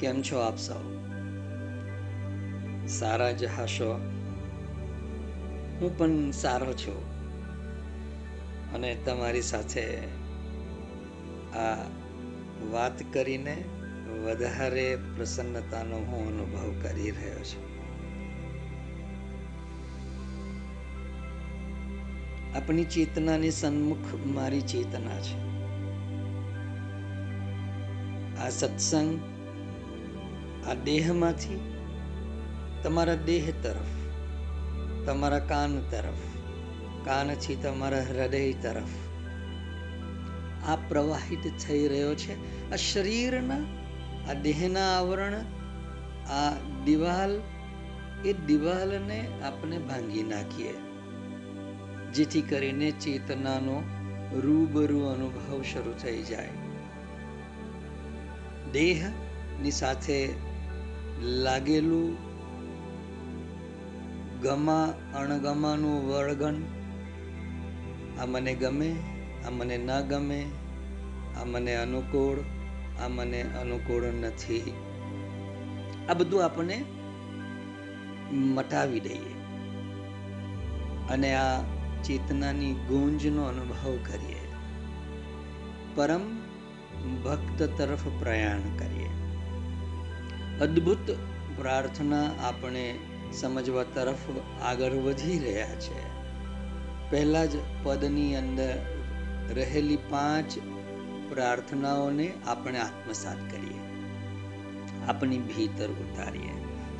કેમ 0.00 0.22
છો 0.22 0.38
આપ 0.38 0.58
સૌ? 0.58 0.98
સારા 2.86 3.32
જ 3.32 3.44
હશો? 3.44 3.92
હું 5.80 5.98
પણ 5.98 6.30
સારો 6.30 6.72
છું. 6.72 7.18
અને 8.72 8.94
તમારી 8.94 9.42
સાથે 9.42 9.98
આ 11.54 11.74
વાત 12.70 13.12
કરીને 13.12 13.64
વધારે 14.24 14.96
પ્રસન્નતાનો 14.96 15.96
હું 15.96 16.28
અનુભવ 16.28 16.82
કરી 16.82 17.10
રહ્યો 17.10 17.38
છું. 17.38 17.68
આપણી 22.56 22.84
ચેતનાની 22.84 23.50
સન્મુખ 23.50 24.26
મારી 24.26 24.60
ચેતના 24.60 25.20
છે. 25.20 25.48
આ 28.40 28.48
સત્સંગ 28.48 29.37
આ 30.68 30.74
દેહમાંથી 30.74 31.74
તમારા 32.82 33.14
દેહ 33.14 33.52
તરફ, 33.62 33.86
તમારા 35.06 35.38
કાન 35.38 35.80
તરફ, 35.80 36.38
કાનથી 37.04 37.56
તમારા 37.56 38.02
હૃદય 38.02 38.52
તરફ 38.52 39.08
આ 40.68 40.76
પ્રવાહિત 40.76 41.38
થઈ 41.66 41.88
રહ્યો 41.88 42.14
છે. 42.14 42.34
આ 42.72 42.76
શરીરના, 42.76 43.56
આ 44.30 44.32
દેહના 44.32 44.98
આવરણ, 44.98 45.34
આ 46.28 46.56
દિવાલ, 46.84 47.40
એ 48.24 48.32
દિવાલને 48.32 49.28
આપણે 49.42 49.78
ભાંગી 49.78 50.22
નાખીએ. 50.22 50.74
જેથી 52.12 52.40
કરીને 52.40 52.90
ચેતનાનો 52.90 53.82
રૂબરૂ 54.32 55.00
અનુભવ 55.00 55.62
શરૂ 55.62 55.92
થઈ 56.02 56.22
જાય. 56.22 56.48
દેહની 58.72 59.70
સાથે 59.70 60.47
લાગેલું 61.22 62.16
ગમા 64.40 64.94
અણગમાનું 65.14 66.08
વળગણ 66.08 66.54
આ 68.20 68.26
મને 68.26 68.54
ગમે, 68.54 68.96
આ 69.46 69.50
મને 69.50 69.78
ન 69.78 70.00
ગમે, 70.00 70.46
આ 71.40 71.44
મને 71.44 71.74
અનુકૂળ, 71.74 72.38
આ 73.04 73.08
મને 73.08 73.42
અનુકૂળ 73.42 74.04
નથી. 74.04 74.72
આ 76.08 76.14
બધું 76.14 76.44
આપણે 76.44 76.84
મટાવી 78.32 79.00
દઈએ 79.00 79.34
અને 81.10 81.34
આ 81.34 81.62
ચેતનાની 82.04 82.72
ગુંજનો 82.72 83.42
અનુભવ 83.42 83.98
કરીએ. 84.06 84.48
પરમ 85.94 86.20
ભક્ત 87.24 87.62
તરફ 87.62 88.08
પ્રયાણ 88.20 88.60
કરીએ. 88.78 89.27
અદ્ભુત 90.60 91.10
પ્રાર્થના 91.56 92.30
આપણે 92.42 92.98
સમજવા 93.32 93.82
તરફ 93.82 94.16
આગળ 94.62 94.92
વધી 94.92 95.38
રહ્યા 95.38 95.74
છે. 95.74 96.18
પહેલા 97.10 97.44
જ 97.44 97.50
પદની 97.82 98.36
અંદર 98.36 98.78
રહેલી 99.54 99.96
પાંચ 99.96 100.58
પ્રાર્થનાઓને 101.32 102.32
આપણે 102.46 102.78
આત્મસાત 102.78 103.50
કરીએ. 103.50 103.78
આપણી 105.06 105.38
ભીતર 105.38 105.86
ઉતારીએ, 105.86 106.50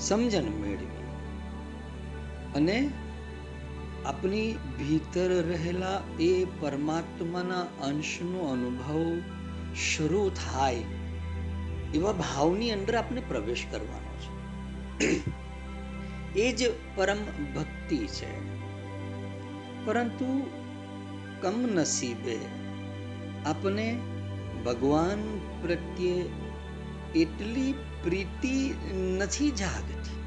સમજણ 0.00 0.42
મેળવીએ 0.42 1.08
અને 2.54 2.90
આપણી 4.06 4.52
ભીતર 4.52 5.28
રહેલા 5.28 6.00
એ 6.20 6.44
પરમાત્માના 6.44 7.60
અંશનો 7.60 8.38
અનુભવ 8.38 9.20
શરૂ 9.74 10.30
થાય 10.30 10.84
એવા 11.94 12.12
ભાવની 12.12 12.70
અંદર 12.70 12.96
આપણે 12.96 13.22
પ્રવેશ 13.28 13.66
કરવાનો 13.70 14.16
છે. 14.18 14.38
એ 16.40 16.52
જ 16.52 16.70
પરમ 16.94 17.16
ભક્તિ 17.54 17.98
છે. 17.98 18.58
પરંતુ 19.84 20.46
કમનસીબે 21.40 22.38
આપણે 23.46 23.98
ભગવાન 24.64 25.40
પ્રત્યે 25.62 26.24
એટલી 27.14 27.74
પ્રીતિ 28.04 28.74
નથી 29.18 29.50
જાગતી. 29.50 30.22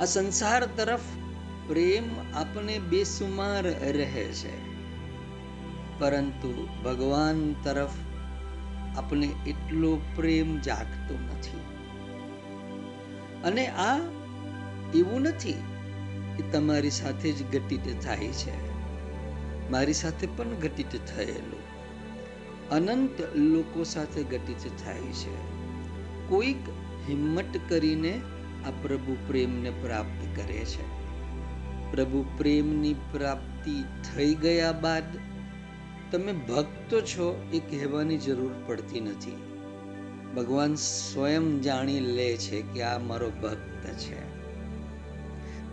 આ 0.00 0.04
સંસાર 0.04 0.66
તરફ 0.66 1.00
પ્રેમ 1.68 2.36
આપણે 2.36 2.78
બેસુમાર 2.78 3.62
રહે 3.80 4.24
છે. 4.24 4.74
પરંતુ 5.98 6.68
ભગવાન 6.84 7.54
તરફ 7.64 7.90
આપને 8.96 9.26
એટલો 9.46 10.00
પ્રેમ 10.16 10.58
જાગતો 10.58 11.14
નથી. 11.14 11.60
અને 13.44 13.66
આ 13.66 13.98
એવું 14.94 15.22
નથી 15.22 15.52
કે 16.36 16.42
તમારી 16.52 16.90
સાથે 16.90 17.32
જ 17.32 17.56
ઘટિત 17.56 18.00
થાય 18.00 18.26
છે. 18.26 18.74
મારી 19.70 19.92
સાથે 19.92 20.26
પણ 20.26 20.44
ઘટિત 20.48 21.06
થયેલું. 21.06 21.74
અનંત 22.70 23.36
લોકો 23.36 23.84
સાથે 23.84 24.22
ઘટિત 24.22 24.84
થાય 24.84 25.00
છે. 25.00 25.36
કોઈક 26.28 26.68
હિંમત 27.08 27.60
કરીને 27.68 28.20
આ 28.66 28.70
પ્રભુ 28.82 29.16
પ્રેમને 29.26 29.70
પ્રાપ્ત 29.70 30.36
કરે 30.36 30.64
છે. 30.64 31.04
પ્રભુ 31.92 32.24
પ્રેમની 32.38 32.94
પ્રાપ્તિ 32.94 33.82
થઈ 33.82 34.34
ગયા 34.34 34.72
બાદ 34.72 35.33
તમે 36.10 36.32
ભક્ત 36.32 37.00
છો 37.00 37.50
એ 37.52 37.58
કહેવાની 37.58 38.18
જરૂર 38.18 38.52
પડતી 38.66 39.00
નથી. 39.00 39.36
ભગવાન 40.36 40.74
સ્વયં 40.74 41.62
જાણી 41.62 42.00
લે 42.00 42.36
છે 42.36 42.62
કે 42.62 42.82
આ 42.82 42.98
મારો 42.98 43.30
ભક્ત 43.42 43.86
છે. 43.86 44.34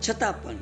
છતાં 0.08 0.42
પણ 0.42 0.54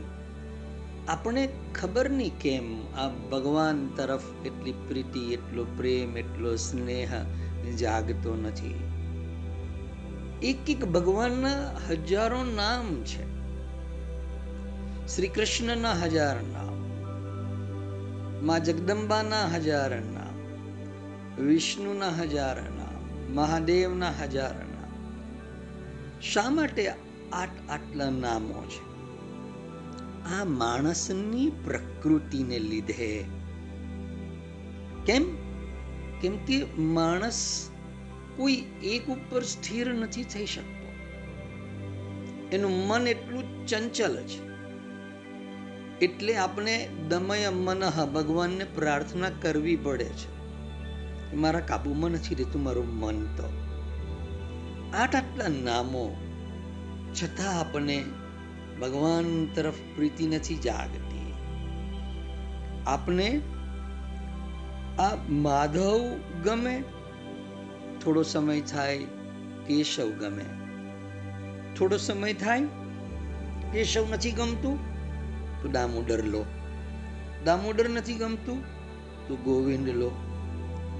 આપણે 1.08 1.48
ખબર 1.74 2.10
નહીં 2.10 2.38
કેમ 2.38 2.94
આ 2.94 3.08
ભગવાન 3.08 3.88
તરફ 3.96 4.46
એટલી 4.46 4.72
પ્રીતિ, 4.72 5.20
એટલો 5.20 5.64
પ્રેમ, 5.64 6.16
એટલો 6.16 6.56
સ્નેહ 6.56 7.10
જાગતો 7.76 8.36
નથી. 8.36 8.74
એક 10.42 10.70
એક 10.70 10.84
ભગવાનના 10.84 11.70
હજારો 11.90 12.44
નામ 12.44 13.02
છે. 13.02 13.40
શ્રી 15.06 15.28
કૃષ્ણના 15.28 15.92
હજાર 15.92 16.36
નામ. 16.36 16.69
માં 18.42 18.64
જગદંબાના 18.64 19.46
હજાર 19.46 20.00
નામ 20.00 20.40
વિષ્ણુના 21.42 22.08
હજાર 22.08 22.62
નામ 22.62 23.34
મહાદેવના 23.34 24.10
હજાર 24.10 24.54
નામ 24.54 25.20
શા 26.20 26.50
માટે 26.50 26.88
આટ 27.32 27.70
આટલા 27.70 28.10
નામો 28.10 28.64
છે? 28.66 28.90
આ 30.34 30.44
માણસની 30.44 31.52
પ્રકૃતિને 31.64 32.58
લીધે. 32.58 33.24
કેમ? 35.06 35.36
કેમ 36.20 36.36
કે 36.36 36.66
માણસ 36.78 37.70
કોઈ 38.36 38.64
એક 38.82 39.08
ઉપર 39.08 39.42
સ્થિર 39.42 39.94
નથી 39.94 40.24
થઈ 40.24 40.46
શકતો. 40.46 40.92
એનું 42.52 42.86
મન 42.86 43.08
એટલું 43.08 43.66
ચંચલ 43.66 44.16
છે. 44.16 44.49
એટલે 46.00 46.36
આપણે 46.36 46.88
દમય 47.08 47.48
મનઃ 47.48 48.04
ભગવાનને 48.04 48.64
પ્રાર્થના 48.64 49.30
કરવી 49.30 49.76
પડે 49.76 50.04
છે. 50.04 50.40
મારા 51.34 51.60
કાબુમાં 51.60 52.10
નથી 52.10 52.34
રહેતું 52.34 52.62
મારું 52.62 52.94
મન 52.94 53.24
તો. 53.24 53.62
આઠ 54.94 55.16
આટલા 55.16 55.48
નામો 55.48 56.16
છતાં 57.22 57.60
આપણે 57.60 58.04
ભગવાન 58.80 59.46
તરફ 59.54 59.74
પ્રીતિ 59.96 60.26
નથી 60.26 60.54
જાગતી. 60.54 61.32
આપણે 62.86 63.40
આ 64.98 65.16
માધવ 65.28 66.20
ગમે, 66.44 66.84
થોડો 68.04 68.22
સમય 68.22 68.60
થાય 68.60 68.98
કેશવ 69.66 70.10
ગમે. 70.10 70.44
થોડો 71.78 71.96
સમય 71.96 72.32
થાય 72.32 72.62
કેશવ 73.72 74.06
નથી 74.10 74.30
ગમતું 74.32 74.90
તો 75.62 75.68
દામોદર 75.68 76.24
લો. 76.24 76.44
દામોદર 77.44 77.88
નથી 77.88 78.14
ગમતું, 78.14 78.62
તો 79.28 79.36
ગોવિંદ 79.36 79.88
લો. 79.88 80.10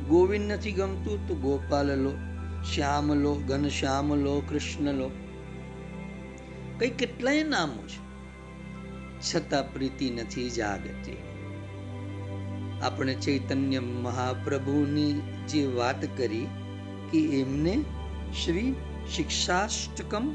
ગોવિંદ 0.09 0.53
નથી 0.53 0.73
ગમતું, 0.73 1.29
તો 1.29 1.35
ગોપાલ 1.35 1.99
લો. 1.99 2.13
શ્યામ 2.75 3.15
લો, 3.15 3.35
ઘનશ્યામ 3.35 4.15
લો, 4.15 4.41
કૃષ્ણ 4.41 4.95
લો. 4.95 5.11
કઈ 6.79 6.91
કેટલાય 6.91 7.43
નામો 7.43 7.83
છે. 7.83 8.11
છતાં 9.21 9.73
પ્રીતિ 9.73 10.11
નથી 10.11 10.51
જાગતી. 10.51 11.17
આપણે 12.83 13.15
ચૈતન્ય 13.15 13.79
મહાપ્રભુની 13.79 15.13
જે 15.49 15.67
વાત 15.67 16.17
કરી 16.17 16.47
કે 17.13 17.41
એમને 17.41 17.85
શ્રી 18.45 18.75
શિક્ષાષ્ટકમ 19.17 20.35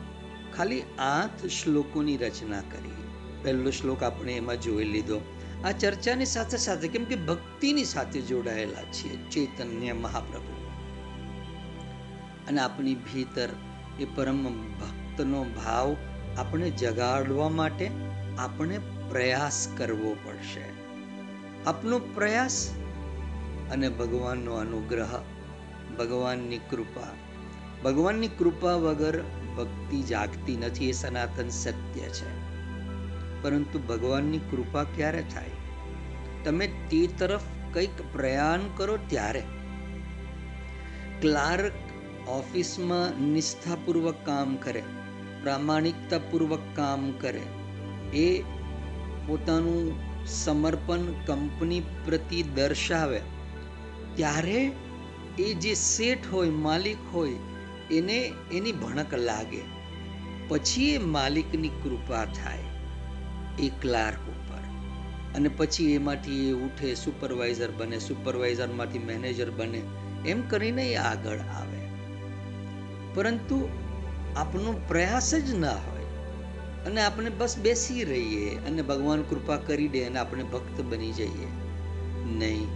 ખાલી 0.57 0.81
આઠ 0.99 1.45
શ્લોકોની 1.45 2.17
રચના 2.17 2.61
કરી. 2.61 3.04
પહેલો 3.45 3.71
શ્લોક 3.71 4.03
આપણે 4.03 4.33
એમાં 4.33 4.61
જોઈ 4.61 4.83
લીધો. 4.83 5.21
આ 5.65 5.71
ચર્ચાની 5.71 6.25
સાથે 6.25 6.57
સાથે 6.57 6.87
કેમ 6.87 7.03
કે 7.03 7.15
ભક્તિની 7.15 7.83
સાથે 7.83 8.21
જોડાયેલા 8.21 8.83
છીએ 8.83 9.29
ચૈતન્ય 9.29 9.93
મહાપ્રભુ. 9.93 10.65
અને 12.47 12.61
આપણી 12.61 12.95
ભીતર 12.95 13.49
એ 13.99 14.05
પરમ 14.05 14.71
ભક્તનો 14.79 15.43
ભાવ 15.43 15.95
આપણે 16.37 16.69
જગાડવા 16.69 17.49
માટે 17.49 17.91
આપણે 18.37 18.79
પ્રયાસ 19.09 19.67
કરવો 19.77 20.17
પડશે. 20.25 20.61
આપનો 21.65 21.99
પ્રયાસ 21.99 22.71
અને 23.71 23.89
ભગવાનનો 23.89 24.53
અનુગ્રહ, 24.53 25.23
ભગવાનની 25.99 26.57
કૃપા. 26.57 27.07
ભગવાનની 27.83 28.27
કૃપા 28.27 28.73
વગર 28.73 29.23
ભક્તિ 29.57 30.03
જાગતી 30.03 30.57
નથી 30.57 30.89
એ 30.89 30.91
સનાતન 30.91 31.49
સત્ય 31.49 32.01
છે. 32.01 32.54
પરંતુ 33.45 33.79
ભગવાનની 33.79 34.37
કૃપા 34.37 34.83
ક્યારે 34.83 35.23
થાય? 35.33 35.49
તમે 36.43 36.67
તે 36.67 37.07
તરફ 37.07 37.41
કંઈક 37.73 38.13
પ્રયાણ 38.13 38.59
કરો 38.75 38.97
ત્યારે. 38.97 39.43
ક્લાર્ક 41.21 41.71
ઓફિસમાં 42.27 43.21
નિષ્ઠાપૂર્વક 43.21 44.15
કામ 44.25 44.55
કરે, 44.55 44.83
પ્રામાણિકતાપૂર્વક 45.43 46.59
કામ 46.75 47.11
કરે. 47.11 47.41
એ 48.13 48.41
પોતાનું 49.27 49.99
સમર્પણ 50.27 50.97
કંપની 50.97 51.81
પ્રતિ 52.05 52.43
દર્શાવે. 52.43 53.21
ત્યારે 54.15 54.71
એ 55.39 55.53
જે 55.53 55.75
શેઠ 55.75 56.27
હોય, 56.31 56.49
માલિક 56.49 56.97
હોય, 57.13 57.35
એને 57.91 58.31
એની 58.53 58.71
ભણક 58.71 59.13
લાગે. 59.13 59.61
પછી 60.47 60.89
એ 60.89 60.97
માલિકની 60.97 61.69
કૃપા 61.69 62.25
થાય. 62.25 62.64
એ 63.59 63.71
ક્લાર્ક 63.81 64.29
ઉપર. 64.29 64.55
અને 65.35 65.49
પછી 65.49 65.93
એમાંથી 65.93 66.49
એ 66.49 66.53
ઉઠે 66.53 66.95
સુપરવાઇઝર 66.95 67.71
બને 67.71 67.99
સુપરવાઇઝરમાંથી 67.99 68.99
મેનેજર 68.99 69.51
બને, 69.51 69.81
એમ 70.25 70.41
કરીને 70.41 70.91
એ 70.91 70.95
આગળ 70.95 71.37
આવે. 71.37 71.85
પરંતુ 73.13 73.69
આપનો 74.35 74.81
પ્રયાસ 74.87 75.35
જ 75.35 75.53
ના 75.55 75.71
હોય. 75.71 76.05
અને 76.85 77.01
આપણે 77.01 77.29
બસ 77.29 77.57
બેસી 77.57 78.03
રહીએ 78.03 78.55
અને 78.67 78.81
ભગવાન 78.81 79.21
કૃપા 79.21 79.57
કરી 79.57 79.87
દે 79.87 80.03
અને 80.03 80.19
આપણે 80.19 80.43
ભક્ત 80.43 80.81
બની 80.81 81.11
જઈએ. 81.11 81.47
નહીં. 82.25 82.67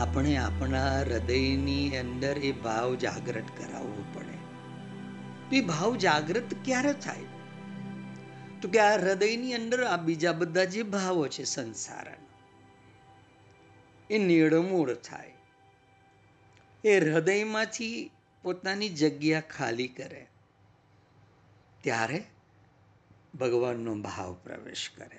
આપણે 0.00 0.36
આપણા 0.36 1.00
હૃદયની 1.00 1.96
અંદર 1.96 2.38
એ 2.38 2.52
ભાવ 2.52 2.94
જાગૃત 2.94 3.44
કરાવવો 3.58 4.04
પડે. 4.14 4.32
તો 5.50 5.56
એ 5.56 5.60
ભાવ 5.60 5.96
જાગૃત 5.96 6.54
ક્યારે 6.64 6.92
થાય? 6.92 7.31
તો 8.62 8.68
કે 8.68 8.78
આ 8.78 9.00
હૃદયની 9.00 9.54
અંદર 9.54 9.84
આ 9.84 9.96
બીજા 9.96 10.32
બધા 10.32 10.64
જે 10.64 10.82
ભાવો 10.82 11.28
છે 11.28 11.44
સંસારના, 11.44 12.16
એ 14.10 14.18
નિર્મૂળ 14.18 14.94
થાય. 14.94 15.32
એ 16.84 17.00
હૃદયમાંથી 17.00 18.10
પોતાની 18.42 18.88
જગ્યા 18.88 19.40
ખાલી 19.40 19.88
કરે, 19.88 20.26
ત્યારે 21.80 22.24
ભગવાનનો 23.34 23.94
ભાવ 23.94 24.34
પ્રવેશ 24.34 24.90
કરે. 24.96 25.18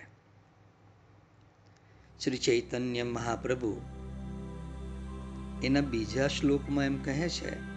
શ્રી 2.20 2.38
ચૈતન્ય 2.38 3.04
મહાપ્રભુ 3.04 3.82
એના 5.64 5.82
બીજા 5.82 6.28
શ્લોકમાં 6.28 6.86
એમ 6.86 7.04
કહે 7.04 7.30
છે 7.30 7.73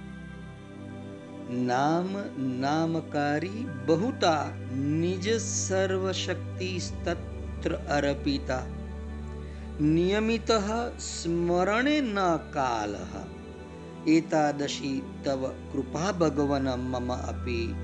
નામ 1.51 2.13
નામકારી 2.61 3.67
બહુતા 3.87 4.47
નિજ 4.77 5.41
સર્વશક્તિ 5.41 6.79
સ્તત્ર 6.79 7.75
અર્પિતા. 7.75 8.63
નિયમિત 9.81 10.53
સ્મરણે 10.99 12.01
ન 12.01 12.15
કાલ. 12.37 12.97
એતાદશી 14.07 15.03
તવ 15.25 15.53
કૃપા 15.73 16.13
ભગવન 16.13 16.69
મમ 16.69 17.13
અપી. 17.13 17.75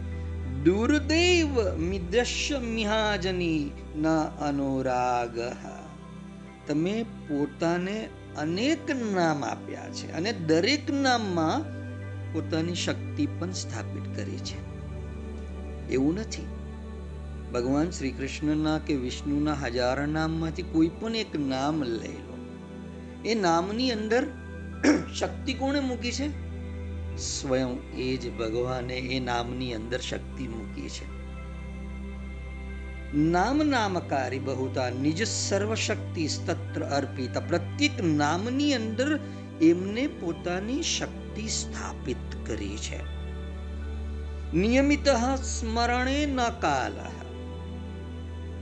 દુર્દેવ 0.65 1.77
મિદ્રશ્ય 1.77 2.59
મિહાજની 2.59 3.71
ન 3.97 4.09
અનુરાગ. 4.41 5.39
તમે 6.67 7.03
પોતાને 7.03 8.09
અનેક 8.37 8.91
નામ 9.13 9.45
આપ્યા 9.45 9.89
છે 9.91 10.13
અને 10.13 10.33
દરેક 10.33 10.91
નામમાં 10.91 11.82
પોતાની 12.33 12.75
શક્તિ 12.75 13.27
પણ 13.27 13.53
સ્થાપિત 13.53 14.17
કરી 14.17 14.39
છે. 14.39 14.73
એવું 15.91 16.15
નથી. 16.15 16.47
ભગવાન 17.53 17.91
શ્રી 17.91 18.11
કૃષ્ણના 18.11 18.79
કે 18.79 18.95
વિષ્ણુના 18.95 19.55
હજાર 19.55 20.07
નામમાંથી 20.07 20.63
કોઈ 20.63 20.91
પણ 21.01 21.17
એક 21.17 21.39
નામ 21.39 21.83
લઈ 21.83 22.13
લો. 22.13 22.37
એ 23.25 23.35
નામની 23.35 23.93
અંદર 23.93 24.27
શક્તિ 25.19 25.55
કોણે 25.55 25.81
મૂકી 25.81 26.13
છે? 26.13 26.53
સ્વયં 27.17 27.97
એ 27.97 28.17
જ 28.17 28.37
ભગવાને 28.37 28.95
એ 28.95 29.21
નામની 29.21 29.75
અંદર 29.75 30.01
શક્તિ 30.01 30.49
મૂકી 30.49 30.89
છે. 30.89 31.23
નામ 33.19 33.59
નામકારી 33.59 34.39
બહુતા 34.39 34.91
નિજ 34.91 35.29
સર્વશક્તિ 35.29 36.29
સ્તત્ર 36.29 36.85
અર્પિત 36.85 37.39
પ્રત્યેક 37.39 38.05
નામની 38.05 38.75
અંદર 38.75 39.21
એમને 39.61 40.07
પોતાની 40.07 40.83
શક્તિ 40.83 41.49
સ્થાપિત 41.49 42.47
કરી 42.47 42.77
છે. 42.77 43.23
નિયમિત 44.59 45.09
સ્મરણે 45.43 46.27
ન 46.27 46.49
કાલ 46.49 46.93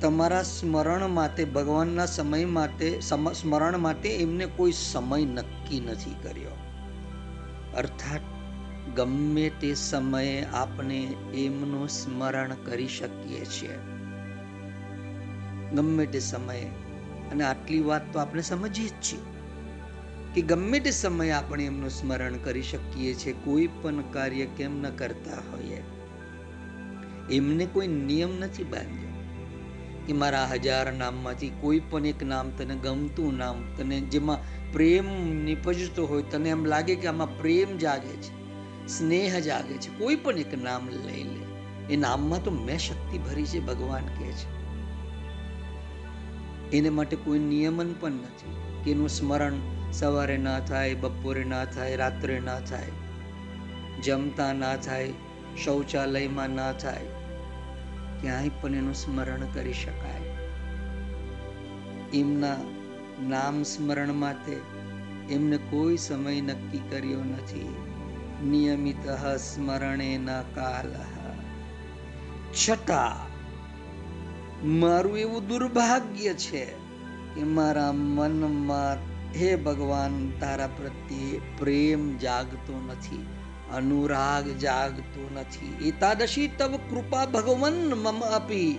તમારા 0.01 0.43
સ્મરણ 0.43 1.07
માટે, 1.09 1.45
ભગવાનના 1.45 2.07
સમય 2.07 2.45
માટે 2.45 3.01
સ્મરણ 3.01 3.79
માટે 3.79 4.17
એમને 4.17 4.47
કોઈ 4.47 4.73
સમય 4.73 5.25
નક્કી 5.25 5.81
નથી 5.81 6.15
કર્યો. 6.23 6.57
અર્થાત, 7.77 8.21
ગમે 8.97 9.51
તે 9.61 9.75
સમયે 9.75 10.45
આપણે 10.45 10.99
એમનું 11.35 11.89
સ્મરણ 11.89 12.55
કરી 12.65 12.89
શકીએ 12.89 13.45
છીએ. 13.45 13.79
ગમે 15.73 16.07
તે 16.07 16.19
સમયે. 16.19 16.67
અને 17.31 17.45
આટલી 17.45 17.81
વાત 17.81 18.13
તો 18.13 18.19
આપણે 18.19 18.43
સમજીએ 18.43 18.89
જ 18.89 18.93
છીએ. 18.93 19.40
કે 20.35 20.43
ગમે 20.43 20.81
તે 20.81 20.91
સમયે 20.91 21.31
આપણે 21.31 21.65
એમનું 21.65 21.91
સ્મરણ 21.91 22.37
કરી 22.37 22.63
શકીએ 22.63 23.15
છીએ, 23.15 23.33
કોઈ 23.33 23.67
પણ 23.67 24.01
કાર્ય 24.01 24.47
કેમ 24.47 24.83
ન 24.83 24.91
કરતા 24.91 25.37
હોઈએ. 25.37 25.83
એમને 27.37 27.67
કોઈ 27.67 27.87
નિયમ 27.87 28.41
નથી 28.41 28.65
બાંધ્યો 28.65 29.11
કે 30.07 30.13
મારા 30.13 30.47
હજાર 30.47 30.93
નામમાંથી 30.93 31.51
કોઈ 31.61 31.81
પણ 31.81 32.07
એક 32.07 32.23
નામ 32.23 32.51
તને 32.51 32.75
ગમતું 32.77 33.37
નામ, 33.37 33.63
તને 33.77 34.01
જેમાં 34.01 34.39
પ્રેમ 34.73 35.07
નિપજતો 35.45 36.07
હોય, 36.07 36.23
તને 36.23 36.49
એમ 36.49 36.65
લાગે 36.65 36.95
કે 36.95 37.07
આમાં 37.07 37.39
પ્રેમ 37.39 37.77
જાગે 37.77 38.17
છે, 38.17 38.41
સ્નેહ 38.87 39.41
જાગે 39.41 39.75
છે, 39.75 39.99
કોઈ 39.99 40.17
પણ 40.17 40.39
એક 40.39 40.63
નામ 40.63 40.89
લઈ 40.89 41.23
લે. 41.23 41.41
એ 41.95 41.97
નામમાં 41.97 42.45
તો 42.45 42.51
મેં 42.51 42.79
શક્તિ 42.79 43.19
ભરી 43.19 43.45
છે, 43.45 43.61
ભગવાન 43.61 44.07
કહે 44.07 44.33
છે. 44.33 44.61
એને 46.77 46.91
માટે 46.91 47.17
કોઈ 47.17 47.39
નિયમન 47.39 47.95
પણ 48.01 48.13
નથી 48.13 48.57
કે 48.85 48.91
એનું 48.91 49.09
સ્મરણ 49.09 49.53
સવારે 49.93 50.37
ના 50.37 50.61
થાય, 50.61 50.95
બપોરે 50.95 51.45
ના 51.45 51.65
થાય, 51.65 51.97
રાત્રે 51.97 52.41
ના 52.41 52.61
થાય, 52.61 52.91
જમતા 54.03 54.53
ના 54.53 54.77
થાય, 54.77 55.13
શૌચાલયમાં 55.65 56.51
ના 56.51 56.73
થાય, 56.73 57.07
ક્યાંય 58.21 58.51
પણ 58.61 58.75
એનું 58.75 58.95
સ્મરણ 58.95 59.41
કરી 59.55 59.73
શકાય. 59.73 60.37
એમના 62.15 62.57
નામ 63.29 63.63
સ્મરણ 63.63 64.13
માટે 64.13 64.53
એમને 65.31 65.57
કોઈ 65.57 65.97
સમય 65.97 66.41
નક્કી 66.41 66.79
કર્યો 66.79 67.25
નથી. 67.25 67.77
નિયમિત 68.45 69.09
સ્મરણે 69.37 70.19
ન 70.19 70.43
કાલ. 70.55 70.93
છતાં, 72.53 73.31
મારું 74.69 75.19
એવું 75.19 75.47
દુર્ભાગ્ય 75.47 76.35
છે 76.35 76.65
કે 77.35 77.43
મારા 77.43 77.93
મનમાં 77.93 79.10
હે 79.37 79.57
ભગવાન, 79.57 80.33
તારા 80.41 80.67
પ્રત્યે 80.67 81.41
પ્રેમ 81.59 82.19
જાગતો 82.19 82.81
નથી, 82.87 83.27
અનુરાગ 83.73 84.59
જાગતો 84.59 85.31
નથી. 85.35 85.89
એતાદશી 85.89 86.49
તવ 86.49 86.77
કૃપા 86.91 87.27
ભગવન 87.27 87.95
મમ 87.95 88.21
અપી. 88.21 88.79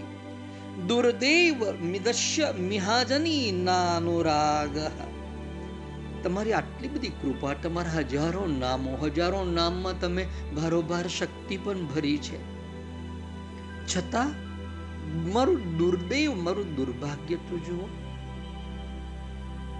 દુર્દેવ 0.87 1.71
મિદશ્ય 1.71 2.53
મિહાજની 2.59 3.51
નાનુરાગ 3.51 4.77
તમારી 6.23 6.53
આટલી 6.53 6.87
બધી 6.87 7.09
કૃપા 7.09 7.53
તમારા 7.53 7.91
હજારો 7.91 8.47
નામો, 8.47 8.97
હજારો 8.97 9.43
નામમાં 9.43 9.99
તમે 9.99 10.27
ભારોભાર 10.55 11.07
શક્તિ 11.07 11.57
પણ 11.57 11.85
ભરી 11.85 12.17
છે. 12.17 12.39
છતાં, 13.87 14.29
મારું 15.33 15.77
દુર્દૈવ, 15.77 16.33
મારું 16.33 16.75
દુર્ભાગ્ય 16.75 17.35
તો 17.35 17.57
જુઓ. 17.57 18.00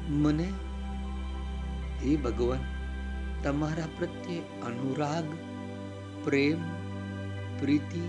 મને 0.09 0.49
હે 2.03 2.15
ભગવાન, 2.15 2.59
તમારા 3.43 3.87
પ્રત્યે 3.97 4.39
અનુરાગ, 4.39 5.23
પ્રેમ, 6.23 6.57
પ્રીતિ, 7.59 8.01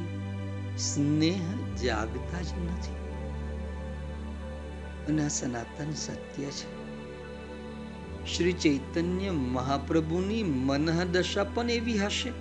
સ્નેહ 0.79 1.41
જાગતા 1.83 2.43
જ 2.43 2.47
નથી. 2.65 3.03
અને 5.09 5.29
સનાતન 5.29 5.93
સત્ય 5.93 6.45
છે. 6.45 6.83
શ્રી 8.37 8.53
ચૈતન્ય 8.53 9.31
મહાપ્રભુની 9.31 10.43
મનહદશા 10.43 11.45
પણ 11.45 11.71
એવી 11.71 11.99
હશે 11.99 12.33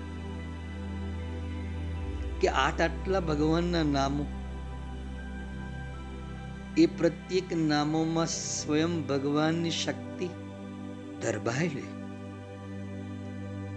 કે 2.41 2.47
આટ 2.47 2.81
આટલા 2.81 3.19
ભગવાનના 3.19 3.83
નામો 3.83 4.25
એ 6.77 6.85
પ્રત્યેક 6.85 7.53
નામોમાં 7.53 8.25
સ્વયં 8.25 9.07
ભગવાનની 9.07 9.71
શક્તિ 9.71 10.27
દરબાયેલી 11.21 11.83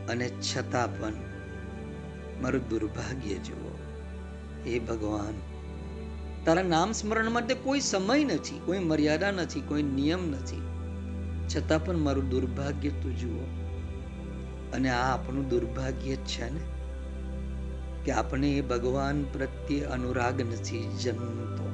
અને 0.09 0.29
છતાં 0.29 1.01
પણ 1.01 1.13
મારું 2.43 2.69
દુર્ભાગ્ય 2.69 3.35
જુઓ. 3.35 3.79
હે 4.67 4.79
ભગવાન, 4.79 5.35
તારા 6.45 6.63
નામ 6.63 6.93
સ્મરણ 6.93 7.31
માટે 7.31 7.55
કોઈ 7.55 7.81
સમય 7.81 8.25
નથી, 8.25 8.61
કોઈ 8.65 8.79
મર્યાદા 8.79 9.31
નથી, 9.31 9.61
કોઈ 9.61 9.83
નિયમ 9.83 10.31
નથી. 10.31 10.63
છતાં 11.57 11.85
પણ 11.85 11.97
મારું 11.97 12.29
દુર્ભાગ્ય 12.29 12.89
તો 12.89 13.11
જુઓ. 13.11 13.45
અને 14.73 14.91
આ 14.91 15.15
આપણું 15.15 15.49
દુર્ભાગ્ય 15.49 16.17
છે 16.17 16.51
ને, 16.51 16.61
કે 18.05 18.13
આપણે 18.13 18.53
એ 18.53 18.61
ભગવાન 18.61 19.25
પ્રત્યે 19.25 19.81
અનુરાગ 19.81 20.41
નથી 20.41 20.99
જન્મતો 21.03 21.74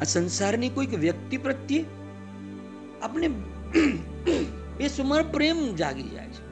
આ 0.00 0.04
સંસારની 0.04 0.68
કોઈક 0.68 0.94
વ્યક્તિ 0.94 1.36
પ્રત્યે 1.36 1.84
આપણે 3.02 3.28
બેસુમાર 4.78 5.22
પ્રેમ 5.22 5.74
જાગી 5.74 6.02
જાય 6.02 6.28
છે. 6.28 6.46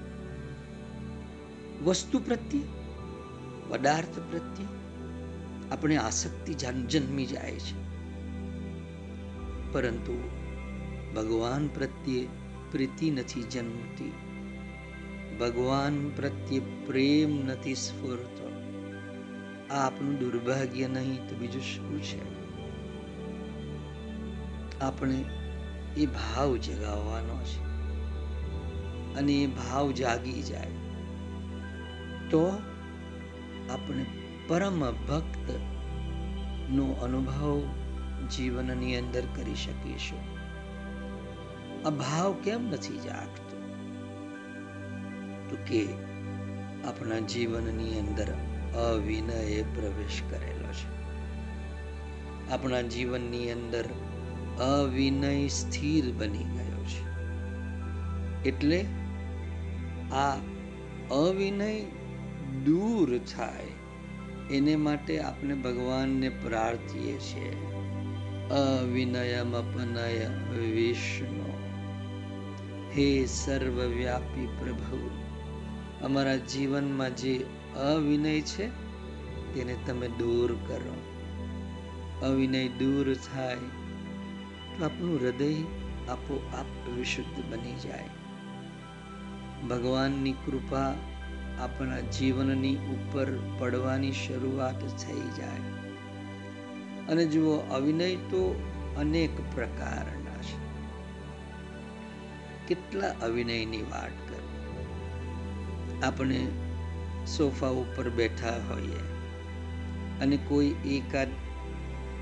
વસ્તુ 1.85 2.19
પ્રત્યે, 2.19 2.61
પદાર્થ 3.69 4.19
પ્રત્યે 4.19 4.67
આપણે 5.73 5.97
આસક્તિ 5.97 6.55
જન્મી 6.55 7.27
જાય 7.27 7.53
છે. 7.53 7.85
પરંતુ 9.73 10.31
ભગવાન 11.17 11.67
પ્રત્યે 11.67 12.27
પ્રીતિ 12.71 13.11
નથી 13.11 13.43
જન્મતી. 13.43 14.13
ભગવાન 15.41 16.09
પ્રત્યે 16.09 16.59
પ્રેમ 16.59 17.47
નથી 17.47 17.75
સ્ફુરતો. 17.75 18.51
આ 19.75 19.87
આપણું 19.87 20.19
દુર્ભાગ્ય 20.19 20.89
નહીં 20.89 21.29
તો 21.29 21.37
બીજું 21.37 21.63
શું 21.63 22.03
છે? 22.03 22.44
આપણે 24.81 25.25
એ 25.97 26.07
ભાવ 26.07 26.57
જગાવવાનો 26.57 27.43
છે. 27.43 27.75
અને 29.19 29.33
એ 29.33 29.47
ભાવ 29.47 29.91
જાગી 29.91 30.43
જાય. 30.43 30.71
તો 32.31 32.47
આપણે 33.71 34.07
પરમ 34.49 34.93
ભક્ત 34.93 35.51
નો 36.71 36.93
અનુભવ 36.93 37.63
જીવનની 38.37 38.97
અંદર 38.97 39.23
કરી 39.37 39.55
શકીશું. 39.55 40.19
આ 41.87 41.91
ભાવ 41.91 42.33
કેમ 42.33 42.65
નથી 42.65 42.99
જાગતો? 42.99 43.63
તો 45.51 45.57
કે 45.67 45.89
આપણા 46.85 47.19
જીવનની 47.19 47.99
અંદર 48.01 48.35
અવિનય 48.77 49.63
પ્રવેશ 49.63 50.23
કરેલો 50.31 50.73
છે. 50.73 50.95
આપણા 52.51 52.81
જીવનની 52.81 53.53
અંદર 53.53 53.85
અવિનય 54.59 55.49
સ્થિર 55.49 56.13
બની 56.13 56.39
ગયો 56.39 56.85
છે. 56.85 57.15
એટલે 58.49 58.87
આ 60.13 60.37
અવિનય 61.11 61.81
દૂર 62.65 63.19
થાય 63.19 63.67
એને 64.55 64.77
માટે 64.77 65.21
આપણે 65.21 65.55
ભગવાનને 65.55 66.29
પ્રાર્થીએ 66.29 67.19
છીએ. 67.19 67.57
અવિનયમપનય 68.51 70.27
વિષ્ણુ. 70.59 71.45
હે 72.97 73.27
સર્વવ્યાપી 73.27 74.47
પ્રભુ, 74.47 75.11
અમારા 76.05 76.37
જીવનમાં 76.37 77.17
જે 77.17 77.47
અવિનય 77.77 78.41
છે 78.41 78.67
તેને 79.55 79.77
તમે 79.87 80.09
દૂર 80.09 80.53
કરો. 80.53 80.97
અવિનય 82.23 82.69
દૂર 82.69 83.15
થાય 83.15 83.57
તો 84.79 85.19
હૃદય 85.19 85.55
આપોઆપ 86.09 86.89
વિશુદ્ધ 86.89 87.45
બની 87.51 87.75
જાય. 87.75 88.09
ભગવાનની 89.69 90.33
કૃપા 90.33 90.95
આપણા 91.59 92.01
જીવનની 92.01 92.77
ઉપર 92.77 93.27
પડવાની 93.59 94.13
શરૂઆત 94.13 94.81
થઈ 94.81 95.21
જાય. 95.21 95.85
અને 97.09 97.27
જુઓ, 97.27 97.57
અવિનય 97.57 98.17
તો 98.17 98.61
અનેક 98.99 99.55
પ્રકારના 99.55 100.43
છે. 100.43 100.65
કેટલા 102.69 103.15
અવિનયની 103.23 103.83
વાત 103.83 104.11
કરું 104.11 104.45
આપણે 106.03 106.47
સોફા 107.27 107.69
ઉપર 107.69 108.11
બેઠા 108.11 108.61
હોઈએ 108.71 109.01
અને 110.21 110.37
કોઈ 110.37 110.75
એકાદ 110.85 111.29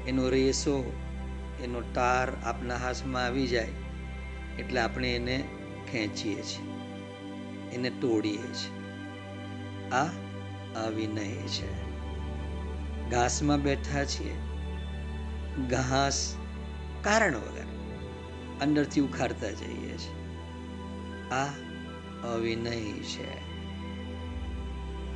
એનો 0.06 0.28
રેસો 0.28 0.92
એનો 1.62 1.80
તાર 1.80 2.32
આપના 2.44 2.76
હાથમાં 2.76 3.24
આવી 3.24 3.46
જાય 3.46 3.68
એટલે 4.58 4.80
આપણે 4.80 5.16
એને 5.16 5.44
ખેંચીએ 5.92 6.42
છીએ. 6.42 6.72
એને 7.74 7.90
તોડીએ 7.90 8.42
છીએ. 8.42 8.82
આ 9.90 10.04
અવિનય 10.86 11.24
છે. 11.24 11.82
ઘાસમાં 13.10 13.62
બેઠા 13.62 14.04
છીએ. 14.04 14.34
ઘાસ 15.70 16.36
કારણ 17.02 17.34
વગર 17.36 17.66
અંદરથી 18.60 19.00
ઉખાડતા 19.00 19.50
જઈએ 19.50 19.96
છીએ. 19.96 20.22
આ 21.30 21.46
અવિનય 22.24 22.92
છે. 22.92 23.52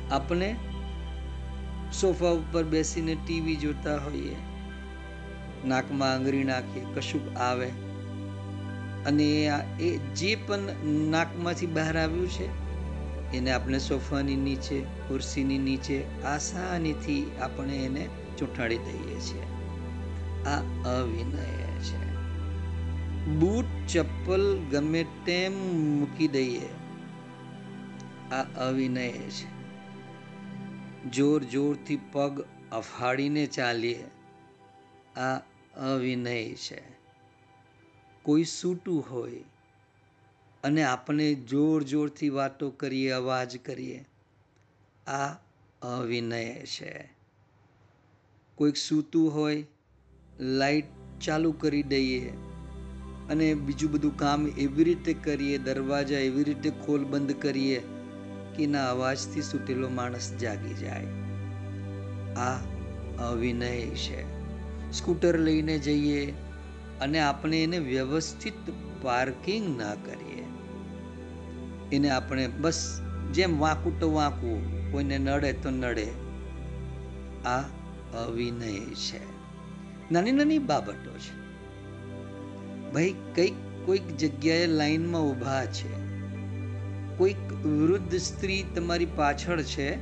આપણે 0.09 0.55
સોફા 2.01 2.27
ઉપર 2.27 2.63
બેસીને 2.63 3.15
ટીવી 3.15 3.55
જોતા 3.55 3.97
હોઈએ. 3.97 4.35
નાકમાં 5.67 6.13
આંગળી 6.13 6.43
નાખીએ, 6.43 6.85
કશુંક 6.95 7.37
આવે. 7.37 7.67
અને 9.05 9.51
એ 9.79 9.97
જે 9.97 10.35
પણ 10.35 10.59
નાકમાંથી 10.85 11.65
બહાર 11.65 11.97
આવ્યું 11.97 12.29
છે, 12.29 12.67
એને 13.37 13.51
આપણે 13.51 13.79
સોફાની 13.79 14.35
નીચે, 14.35 14.81
ખુરશીની 14.81 15.57
નીચે 15.57 16.03
આસાનીથી 16.25 17.31
આપણે 17.41 17.73
એને 17.73 18.09
ચૂંટાડી 18.37 18.77
દઈએ 18.77 19.19
છીએ. 19.19 19.41
આ 20.43 20.59
અવિનય 20.99 21.79
છે. 21.79 22.07
બૂટ, 23.25 23.65
ચપ્પલ 23.87 24.59
ગમે 24.71 25.05
તેમ 25.25 25.53
મૂકી 25.99 26.27
દઈએ. 26.27 26.69
આ 28.31 28.43
અવિનય 28.43 29.09
છે. 29.09 29.57
જોર 31.09 31.43
જોરથી 31.43 31.99
પગ 32.11 32.45
અફાડીને 32.71 33.45
ચાલીએ. 33.45 34.03
આ 35.19 35.39
અવિનય 35.77 36.53
છે. 36.53 36.81
કોઈ 38.23 38.43
સૂટું 38.43 39.05
હોય 39.11 39.43
અને 40.63 40.83
આપણે 40.83 41.35
જોર 41.35 41.83
જોરથી 41.83 42.29
વાતો 42.29 42.69
કરીએ, 42.69 43.11
અવાજ 43.11 43.57
કરીએ, 43.57 44.05
આ 45.07 45.33
અવિનય 45.81 46.65
છે. 46.65 47.09
કોઈક 48.55 48.75
સૂતું 48.75 49.33
હોય, 49.33 49.63
લાઈટ 50.39 50.85
ચાલુ 51.21 51.51
કરી 51.51 51.83
દઈએ 51.83 52.29
અને 53.29 53.53
બીજું 53.53 53.91
બધું 53.91 54.17
કામ 54.17 54.47
એવી 54.47 54.83
રીતે 54.83 55.13
કરીએ, 55.13 55.57
દરવાજા 55.57 56.19
એવી 56.19 56.43
રીતે 56.43 56.69
ખોલ 56.69 57.05
બંધ 57.05 57.41
કરીએ 57.41 57.83
કે 58.55 58.67
ના 58.67 58.91
અવાજથી 58.91 59.41
સૂટેલો 59.41 59.89
માણસ 59.89 60.33
જાગી 60.33 60.73
જાય. 60.73 61.05
આ 62.35 62.59
અવિનય 63.29 63.79
છે. 63.79 64.36
સ્કૂટર 64.97 65.39
લઈને 65.39 65.79
જઈએ 65.79 66.33
અને 67.01 67.19
આપણે 67.19 67.63
એને 67.63 67.79
વ્યવસ્થિત 67.79 68.53
પાર્કિંગ 69.01 69.77
ના 69.77 69.95
કરીએ. 69.95 70.43
એને 71.95 72.09
આપણે 72.09 72.47
બસ 72.47 73.01
જેમ 73.33 73.59
વાંકું 73.59 73.99
તો 73.99 74.11
વાંકું, 74.11 74.91
કોઈને 74.91 75.17
નડે 75.17 75.53
તો 75.53 75.69
નડે. 75.69 76.07
આ 77.45 77.61
અવિનય 78.25 78.79
છે. 78.79 79.19
નાની 80.11 80.31
નાની 80.31 80.59
બાબતો 80.59 81.11
છે. 81.11 81.47
ભાઈ, 82.91 83.15
કંઈક 83.35 83.53
કોઈક 83.85 84.17
જગ્યાએ 84.17 84.67
લાઈનમાં 84.67 85.21
ઊભા 85.21 85.65
છે. 85.65 85.97
કોઈક 87.17 87.53
વૃદ્ધ 87.53 88.15
સ્ત્રી 88.15 88.63
તમારી 88.75 89.05
પાછળ 89.05 89.61
છે 89.61 89.97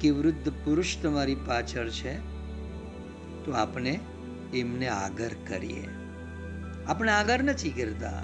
કે 0.00 0.10
વૃદ્ધ 0.10 0.48
પુરુષ 0.48 0.96
તમારી 1.02 1.34
પાછળ 1.34 1.88
છે? 1.88 2.31
તો 3.44 3.52
આપણે 3.52 4.00
એમને 4.54 4.88
આગળ 4.88 5.30
કરીએ. 5.48 5.88
આપણે 6.86 7.12
આગળ 7.12 7.42
નથી 7.42 7.70
કરતા. 7.70 8.22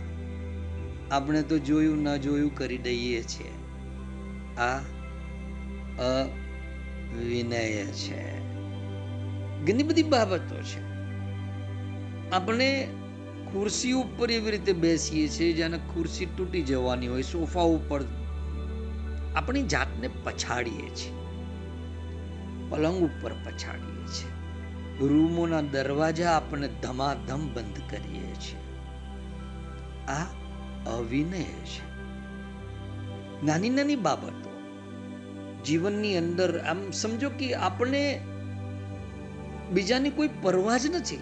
આપણે 1.11 1.43
તો 1.43 1.59
જોયું, 1.59 2.03
ન 2.03 2.17
જોયું 2.17 2.55
કરી 2.55 2.79
દઈએ 2.79 3.23
છીએ 3.23 3.51
આ 4.61 4.79
અવિનય 7.15 7.85
છે. 7.85 8.39
ઘણી 9.65 9.83
બધી 9.83 10.03
બાબતો 10.03 10.57
છે. 10.57 10.89
આપણે 12.31 12.89
ખુરશી 13.53 13.93
ઉપર 13.93 14.31
એવી 14.31 14.51
રીતે 14.51 14.73
બેસીએ 14.73 15.29
છીએ 15.29 15.53
જેને 15.53 15.79
ખુરશી 15.79 16.27
તૂટી 16.27 16.63
જવાની 16.63 17.09
હોય, 17.09 17.23
સોફા 17.23 17.61
ઉપર 17.61 18.01
આપણી 19.37 19.63
જાતને 19.63 20.09
પછાડીએ 20.09 20.89
છીએ. 20.89 21.13
પલંગ 22.71 23.05
ઉપર 23.05 23.33
પછાડીએ 23.33 24.07
છીએ. 24.07 24.38
રૂમોના 25.01 25.61
દરવાજા 25.61 26.33
આપણે 26.33 26.69
ધમાધમ 26.83 27.55
બંધ 27.55 27.91
કરીએ 27.91 28.35
છીએ. 28.35 28.59
આ 30.07 30.27
અવિનય 30.87 31.43
છે. 31.43 31.89
નાની 33.47 33.69
નાની 33.71 33.97
બાબતો. 33.97 34.51
જીવનની 35.65 36.19
અંદર 36.19 36.59
આમ 36.59 36.91
સમજો 36.91 37.31
કે 37.31 37.55
આપણે 37.55 38.21
બીજાની 39.73 40.11
કોઈ 40.11 40.29
પરવા 40.43 40.79
જ 40.79 40.87
નથી. 40.87 41.19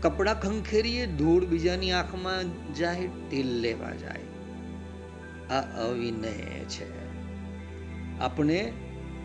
કપડા 0.00 0.34
ખંખેરીએ 0.34 1.06
ધૂળ 1.06 1.44
બીજાની 1.44 1.92
આંખમાં 1.92 2.74
જાય, 2.74 3.08
તેલ 3.30 3.60
લેવા 3.60 3.90
જાય. 3.90 4.20
આ 5.54 5.88
અવિનય 5.88 6.64
છે. 6.64 7.02
આપણે 8.20 8.72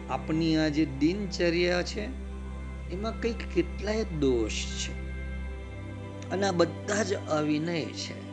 આપણી 0.10 0.58
આ 0.58 0.68
જે 0.68 0.86
દિનચર્યા 0.86 1.82
છે 1.82 2.27
એમાં 2.92 3.22
કંઈક 3.22 3.38
કેટલાય 3.54 4.04
દોષ 4.04 4.52
છે. 4.52 5.08
અને 6.30 6.48
આ 6.48 6.52
બધા 6.52 7.04
જ 7.04 7.14
અવિનય 7.14 7.86
છે. 7.86 8.28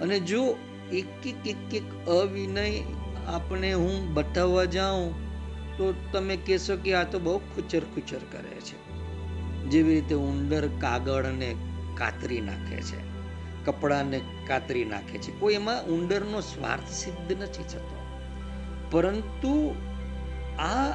અને 0.00 0.20
જો 0.20 0.56
એક 0.92 1.26
એક 1.26 1.46
એક 1.46 1.74
એક 1.74 2.08
અવિનય 2.08 2.80
આપણે 3.26 3.72
હું 3.72 4.14
બતાવવા 4.14 4.64
જાઉં, 4.64 5.24
તો 5.78 5.94
તમે 6.12 6.36
કહેશો 6.36 6.76
કે 6.76 6.94
આ 6.94 7.04
તો 7.04 7.18
બહુ 7.18 7.38
ખુચર 7.38 7.80
ખુચર 7.80 8.18
કરે 8.18 8.60
છે. 8.60 8.90
જેવી 9.64 9.94
રીતે 9.94 10.14
ઉંદર 10.14 10.68
કાગળને 10.68 11.54
કાતરી 11.94 12.40
નાખે 12.40 12.76
છે, 12.76 12.96
કપડાને 13.64 14.20
કાતરી 14.46 14.84
નાખે 14.84 15.18
છે. 15.18 15.40
કોઈ 15.40 15.54
એમાં 15.54 15.84
ઉંદરનો 15.84 16.40
સ્વાર્થ 16.40 16.90
સિદ્ધ 16.90 17.42
નથી 17.42 17.62
થતો. 17.62 17.96
પરંતુ 18.90 19.74
આ 20.58 20.90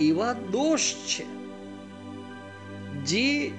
એવા 0.00 0.32
દોષ 0.32 0.94
છે, 0.94 1.24
જે 3.04 3.52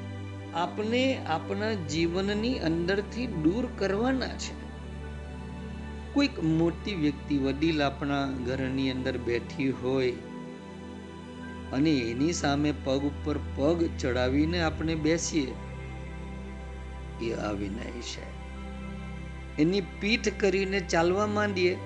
આપણે 0.54 1.18
આપણા 1.26 1.74
જીવનની 1.74 2.60
અંદરથી 2.60 3.28
દૂર 3.28 3.68
કરવાના 3.78 4.28
છે. 4.28 4.68
કોઈક 6.14 6.44
મોટી 6.44 6.94
વ્યક્તિ 6.94 7.38
વડીલ 7.38 7.84
આપણા 7.84 8.26
ઘરની 8.26 8.92
અંદર 8.92 9.18
બેઠી 9.18 9.70
હોય 9.70 10.12
અને 11.74 11.92
એની 11.92 12.34
સામે 12.34 12.74
પગ 12.84 13.06
ઉપર 13.06 13.38
પગ 13.56 13.90
ચડાવીને 14.00 14.60
આપણે 14.62 14.96
બેસીએ, 14.96 15.54
એ 17.22 17.34
અવિનય 17.34 17.92
છે 18.02 18.26
એની 19.62 19.82
પીઠ 19.82 20.30
કરીને 20.38 20.80
ચાલવા 20.80 21.28
માંડીએ, 21.28 21.78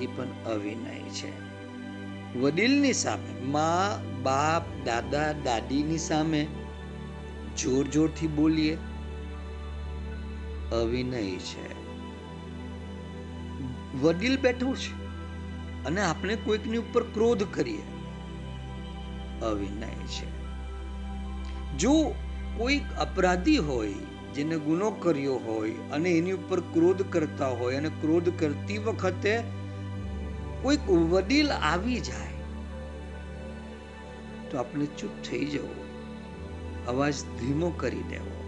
એ 0.00 0.06
પણ 0.06 0.28
અવિનય 0.46 0.90
છે 0.90 1.41
વડીલની 2.40 2.92
સામે, 2.92 3.40
મા, 3.40 4.00
બાપ, 4.22 4.86
દાદા, 4.86 5.32
દાદીની 5.32 5.98
સામે 5.98 6.46
જોર 7.58 7.86
જોરથી 7.86 8.26
બોલીએ, 8.26 8.78
અવિનય 10.72 11.22
છે. 11.22 11.82
વડીલ 14.02 14.36
બેઠો 14.36 14.74
છે 14.74 14.92
અને 15.84 16.00
આપણે 16.00 16.36
કોઈકની 16.36 16.78
ઉપર 16.78 17.02
ક્રોધ 17.02 17.42
કરીએ, 17.42 17.82
અવિનય 19.44 19.86
છે. 19.86 20.30
જો 21.78 22.14
કોઈક 22.58 22.82
અપરાધી 23.00 23.58
હોય, 23.58 23.94
જેને 24.34 24.58
ગુનો 24.58 24.90
કર્યો 24.90 25.34
હોય 25.34 25.70
અને 25.70 26.10
એની 26.10 26.32
ઉપર 26.32 26.60
ક્રોધ 26.60 27.02
કરતા 27.02 27.48
હોય 27.48 27.76
અને 27.76 27.88
ક્રોધ 27.88 28.28
કરતી 28.38 28.78
વખતે 28.78 29.61
કોઈક 30.62 30.90
વડીલ 30.90 31.50
આવી 31.50 32.00
જાય 32.00 32.32
તો 34.50 34.58
આપણે 34.58 34.86
ચૂપ 34.86 35.10
થઈ 35.30 35.44
જવું. 35.44 35.92
અવાજ 36.86 37.14
ધીમો 37.40 37.70
કરી 37.70 38.02
દેવો. 38.02 38.38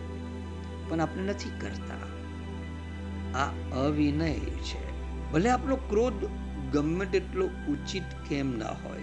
પણ 0.89 1.01
આપણે 1.01 1.23
નથી 1.23 1.51
કરતા. 1.61 2.05
આ 3.39 3.51
અવિનય 3.87 4.35
છે. 4.35 4.95
ભલે 5.33 5.51
આપણો 5.51 5.77
ક્રોધ 5.77 6.25
ગમે 6.73 7.07
તેટલો 7.07 7.47
ઉચિત 7.47 8.03
કેમ 8.29 8.59
ના 8.59 8.69
હોય. 8.69 9.01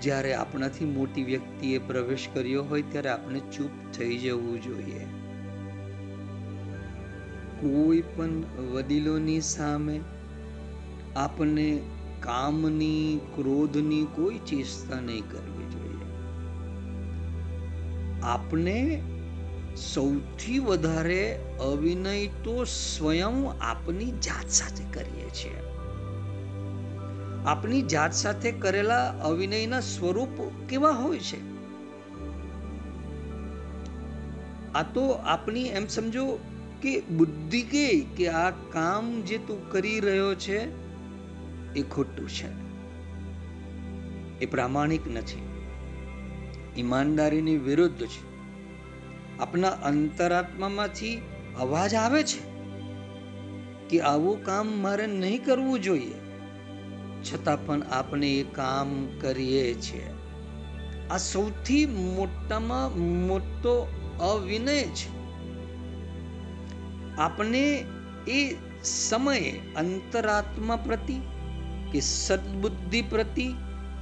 જ્યારે 0.00 0.34
આપણાથી 0.34 0.84
મોટી 0.84 1.24
વ્યક્તિએ 1.24 1.78
પ્રવેશ 1.78 2.28
કર્યો 2.34 2.64
હોય 2.64 2.82
ત્યારે 2.82 3.08
આપણે 3.08 3.40
ચૂપ 3.40 3.70
થઈ 3.92 4.18
જવું 4.18 4.62
જોઈએ. 4.62 5.06
કોઈ 7.60 8.00
પણ 8.00 8.30
વડીલોની 8.72 9.40
સામે 9.40 10.00
આપણને 11.16 11.80
કામની, 12.20 13.20
ક્રોધની 13.34 14.04
કોઈ 14.04 14.38
ચેષ્ટા 14.38 15.00
નહીં 15.00 15.22
કરવી 15.30 15.70
જોઈએ. 15.70 16.12
આપણે 18.22 19.02
સૌથી 19.76 20.58
વધારે 20.58 21.40
અવિનય 21.60 22.26
તો 22.26 22.64
સ્વયં 22.64 23.50
આપની 23.60 24.10
જાત 24.10 24.48
સાથે 24.48 24.84
કરીએ 24.92 25.30
છીએ. 25.30 25.60
આપની 27.46 27.82
જાત 27.82 28.12
સાથે 28.12 28.52
કરેલા 28.52 29.10
અવિનયના 29.10 29.80
સ્વરૂપ 29.80 30.40
કેવા 30.68 30.90
હોય 30.90 31.18
છે? 31.18 31.54
આ 34.72 34.82
તો 34.82 35.08
આપણી 35.08 35.64
એમ 35.64 35.86
સમજો 35.86 36.38
કે 36.82 37.00
બુદ્ધિ 37.00 37.62
કે 38.16 38.28
આ 38.28 38.50
કામ 38.50 39.20
જે 39.20 39.38
તું 39.38 39.70
કરી 39.70 40.00
રહ્યો 40.00 40.34
છે 40.34 40.83
એ 41.76 41.82
ખોટું 41.82 42.28
છે. 42.28 42.64
એ 44.38 44.46
પ્રામાણિક 44.46 45.08
નથી. 45.08 45.48
ઈમાનદારીની 46.76 47.56
વિરુદ્ધ 47.56 48.06
છે. 48.06 48.34
આપણા 49.38 49.68
અંતરાત્મામાંથી 49.68 51.22
અવાજ 51.58 51.94
આવે 51.94 52.22
છે 52.22 52.54
કે 53.88 54.00
આવું 54.00 54.44
કામ 54.44 54.82
મારે 54.82 55.06
નહીં 55.06 55.44
કરવું 55.44 55.80
જોઈએ. 55.80 56.14
છતાં 57.22 57.66
પણ 57.66 57.82
આપણે 57.82 58.34
એ 58.34 58.42
કામ 58.42 59.06
કરીએ 59.20 59.74
છીએ. 59.74 60.06
આ 61.10 61.16
સૌથી 61.16 61.86
મોટામાં 61.86 62.98
મોટો 63.26 63.88
અવિનય 64.20 64.82
છે. 64.82 65.24
આપણે 67.16 67.84
એ 68.28 68.56
સમયે 68.84 69.60
અંતરાત્મા 69.76 70.76
પ્રતિ 70.76 71.20
કે 71.94 72.00
સદબુદ્ધિ 72.00 73.02
પ્રતિ 73.02 73.54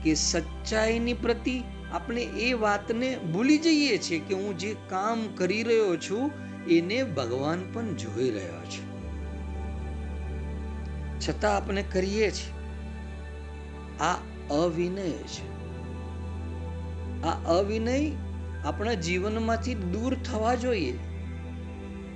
કે 0.04 0.14
સચ્ચાઈની 0.14 1.12
પ્રતિ 1.12 1.62
આપણે 1.92 2.22
એ 2.22 2.52
વાતને 2.52 3.16
ભૂલી 3.16 3.58
જઈએ 3.58 3.98
છીએ 3.98 4.18
કે 4.18 4.34
હું 4.34 4.58
જે 4.58 4.76
કામ 4.88 5.26
કરી 5.34 5.62
રહ્યો 5.62 5.96
છું, 5.96 6.30
એને 6.68 7.02
ભગવાન 7.02 7.72
પણ 7.72 7.94
જોઈ 7.94 8.30
રહ્યો 8.30 8.64
છે. 8.64 8.92
છતાં 11.20 11.56
આપણે 11.56 11.82
કરીએ 11.82 12.30
છીએ. 12.30 12.52
આ 13.98 14.14
અવિનય 14.50 15.10
છે. 15.10 15.52
આ 17.22 17.58
અવિનય 17.58 18.10
આપણા 18.64 18.92
જીવનમાંથી 18.92 19.74
દૂર 19.74 20.14
થવા 20.14 20.54
જોઈએ. 20.54 20.98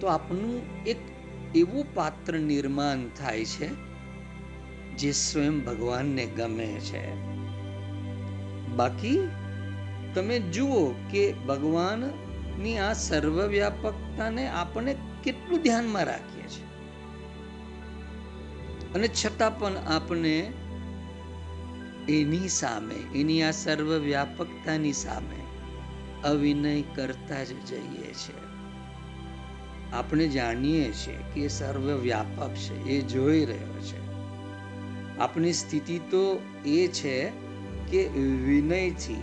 તો 0.00 0.06
આપણું 0.06 0.84
એક 0.84 0.96
એવું 1.54 1.94
પાત્ર 1.94 2.38
નિર્માણ 2.38 3.08
થાય 3.08 3.44
છે 3.44 3.95
જે 4.98 5.12
સ્વયં 5.12 5.64
ભગવાનને 5.64 6.26
ગમે 6.26 6.66
છે. 6.66 7.16
બાકી, 8.68 9.28
તમે 10.14 10.38
જુઓ 10.38 10.94
કે 11.10 11.32
ભગવાનની 11.32 12.78
આ 12.78 12.92
સર્વવ્યાપકતાને 12.92 14.48
આપણે 14.48 14.96
કેટલું 15.24 15.62
ધ્યાનમાં 15.62 16.04
રાખીએ 16.04 16.42
છીએ. 16.42 16.66
અને 18.94 19.08
છતાં 19.08 19.58
પણ 19.58 19.72
આપણે 19.76 20.52
એની 22.08 22.48
સામે, 22.48 22.94
એની 22.94 23.42
આ 23.42 23.50
સર્વવ્યાપકતાની 23.50 24.92
સામે 24.92 25.36
અવિનય 26.28 26.82
કરતા 26.82 27.44
જ 27.44 27.64
જઈએ 27.64 28.12
છીએ. 28.12 28.46
આપણે 29.92 30.28
જાણીએ 30.28 30.92
છીએ 30.92 31.18
કે 31.34 31.48
સર્વવ્યાપક 31.48 32.54
છે, 32.54 32.84
એ 32.84 33.00
જોઈ 33.00 33.44
રહ્યો 33.44 33.80
છે. 33.80 34.05
આપણી 35.20 35.52
સ્થિતિ 35.52 35.98
તો 35.98 36.42
એ 36.66 36.86
છે 36.86 37.28
કે 37.90 38.08
વિનયથી 38.46 39.16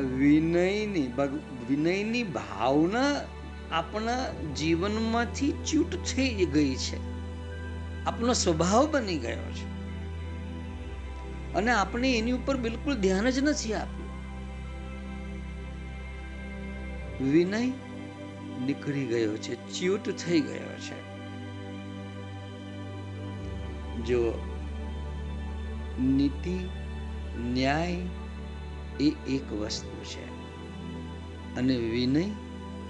વિનયની 0.00 1.12
વિનયની 1.68 2.22
ભાવના 2.22 3.20
આપણા 3.72 4.32
જીવનમાંથી 4.56 5.52
ચ્યુટ 5.52 5.96
થઈ 5.96 6.46
ગઈ 6.46 6.74
છે. 6.74 6.96
આપણો 8.04 8.32
સ્વભાવ 8.32 8.90
બની 8.90 9.18
ગયો 9.18 9.52
છે. 9.52 9.74
અને 11.54 11.70
આપણે 11.70 12.18
એની 12.18 12.32
ઉપર 12.32 12.56
બિલકુલ 12.56 12.94
ધ્યાન 12.94 13.30
જ 13.30 13.38
નથી 13.38 13.74
આપ્યું. 13.74 14.04
વિનય 17.32 17.66
નીકળી 18.66 19.04
ગયો 19.04 19.36
છે 19.36 19.72
ચ્યુટ 19.72 20.10
થઈ 20.10 20.40
ગયો 20.40 20.76
છે. 20.76 21.14
જો 24.04 24.50
નીતિ, 26.02 26.68
ન્યાય 27.40 27.96
એ 29.00 29.10
એક 29.10 29.52
વસ્તુ 29.52 30.04
છે 30.04 30.34
અને 31.56 31.76
વિનય 31.76 32.20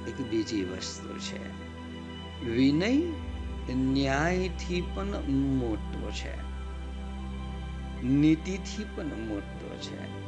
એક 0.09 0.31
બીજી 0.31 0.65
વસ્તુ 0.65 1.19
છે. 1.19 1.65
વિનય 2.51 2.93
ન્યાયથી 3.75 4.85
પણ 4.95 5.07
મોટો 5.31 6.11
છે. 6.11 6.55
નીતિથી 8.07 8.85
પણ 8.97 9.05
મોટો 9.05 9.77
છે. 9.77 10.25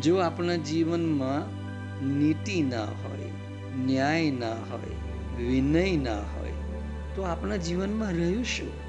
જો 0.00 0.16
આપણા 0.16 0.56
જીવનમાં 0.56 1.66
નીતિ 2.06 2.62
ના 2.62 2.84
હોય, 2.84 3.30
ન્યાય 3.76 4.30
ના 4.30 4.52
હોય, 4.52 5.42
વિનય 5.42 5.96
ના 5.96 6.18
હોય, 6.18 6.52
તો 7.14 7.22
આપણા 7.22 7.56
જીવનમાં 7.56 8.12
રહ્યું 8.12 8.44
શું? 8.44 8.85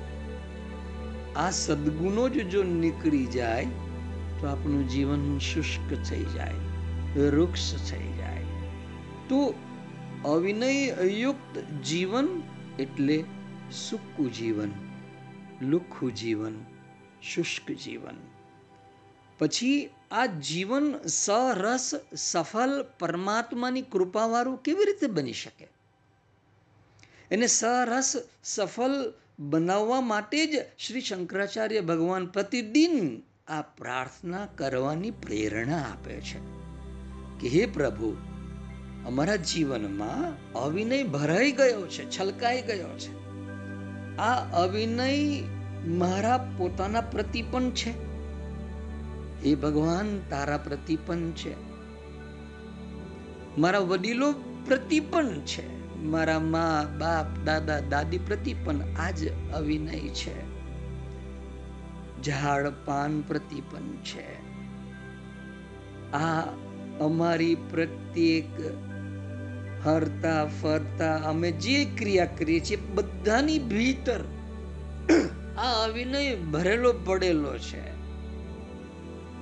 આ 1.38 1.50
સદગુણો 1.50 2.30
જ 2.30 2.50
જો 2.50 2.64
નીકળી 2.64 3.26
જાય, 3.26 3.66
તો 4.40 4.48
આપણું 4.48 4.90
જીવન 4.90 5.40
શુષ્ક 5.40 6.10
થઈ 6.10 6.24
જાય 6.24 6.54
વૃક્ષ 7.20 7.92
થઈ 7.92 8.14
જાય. 8.18 8.44
તો 9.30 9.54
અવિનય 10.26 10.72
યુક્ત 11.04 11.60
જીવન 11.84 12.44
એટલે 12.80 13.24
સૂકું 13.90 14.34
જીવન 14.34 14.72
લુખ્ખું 15.62 16.16
જીવન, 16.16 16.66
શુષ્ક 17.22 17.72
જીવન. 17.72 18.16
પછી 19.40 19.90
આ 20.12 20.26
જીવન 20.26 20.98
સરસ 21.08 21.92
સફળ 22.16 22.84
પરમાત્માની 23.00 23.82
કૃપાવાળું 23.82 24.64
કેવી 24.64 24.86
રીતે 24.86 25.08
બની 25.08 25.34
શકે? 25.34 25.68
એને 27.32 27.48
સરસ 27.48 28.16
સફળ 28.44 29.14
બનાવવા 29.40 30.02
માટે 30.02 30.46
જ 30.46 30.66
શ્રી 30.80 31.02
શંકરાચાર્ય 31.02 31.82
ભગવાન 31.82 32.26
પ્રતિદિન 32.26 33.22
આ 33.48 33.62
પ્રાર્થના 33.62 34.46
કરવાની 34.46 35.12
પ્રેરણા 35.12 35.78
આપે 35.78 36.22
છે. 36.22 36.40
કે 37.40 37.48
હે 37.48 37.66
પ્રભુ, 37.66 38.18
અમારા 39.08 39.36
જીવનમાં 39.36 40.52
અવિનય 40.54 41.04
ભરાઈ 41.04 41.52
ગયો 41.52 41.88
છે, 41.88 42.20
છલકાઈ 42.20 42.62
ગયો 42.62 42.98
છે. 42.98 43.28
આ 44.18 44.62
અવિનય 44.64 45.42
મારા 45.88 46.56
પોતાના 46.58 47.02
પ્રતિ 47.02 47.42
પણ 47.42 47.70
છે. 47.72 47.92
હે 49.46 49.56
ભગવાન, 49.56 50.20
તારા 50.30 50.58
પ્રતિ 50.58 50.98
પણ 51.06 51.32
છે. 51.32 51.56
મારા 53.58 53.80
વડીલો 53.80 54.32
પ્રતિ 54.66 55.00
પણ 55.00 55.40
છે. 55.40 55.77
મારા 56.04 56.40
મા, 56.40 56.88
બાપ, 56.98 57.46
દાદા, 57.46 57.80
દાદી 57.80 58.18
પ્રતિ 58.18 58.54
પણ 58.54 58.76
આજ 59.00 59.28
અવિનય 59.54 60.00
છે. 60.00 60.58
ઝાડ 62.24 62.68
પાન 62.86 63.22
પ્રતિ 63.22 63.62
પણ 63.62 63.82
છે. 63.82 64.48
આ 66.12 66.42
અમારી 67.00 67.56
પ્રત્યેક 67.56 68.46
હરતા, 69.88 70.46
ફરતા 70.46 71.16
અમે 71.16 71.52
જે 71.52 71.86
ક્રિયા 71.86 72.26
કરીએ 72.26 72.60
છીએ, 72.60 72.78
બધાની 72.78 73.60
ભીતર 73.60 74.20
આ 75.58 75.86
અવિનય 75.86 76.36
ભરેલો 76.36 76.94
પડેલો 76.94 77.58
છે. 77.58 77.98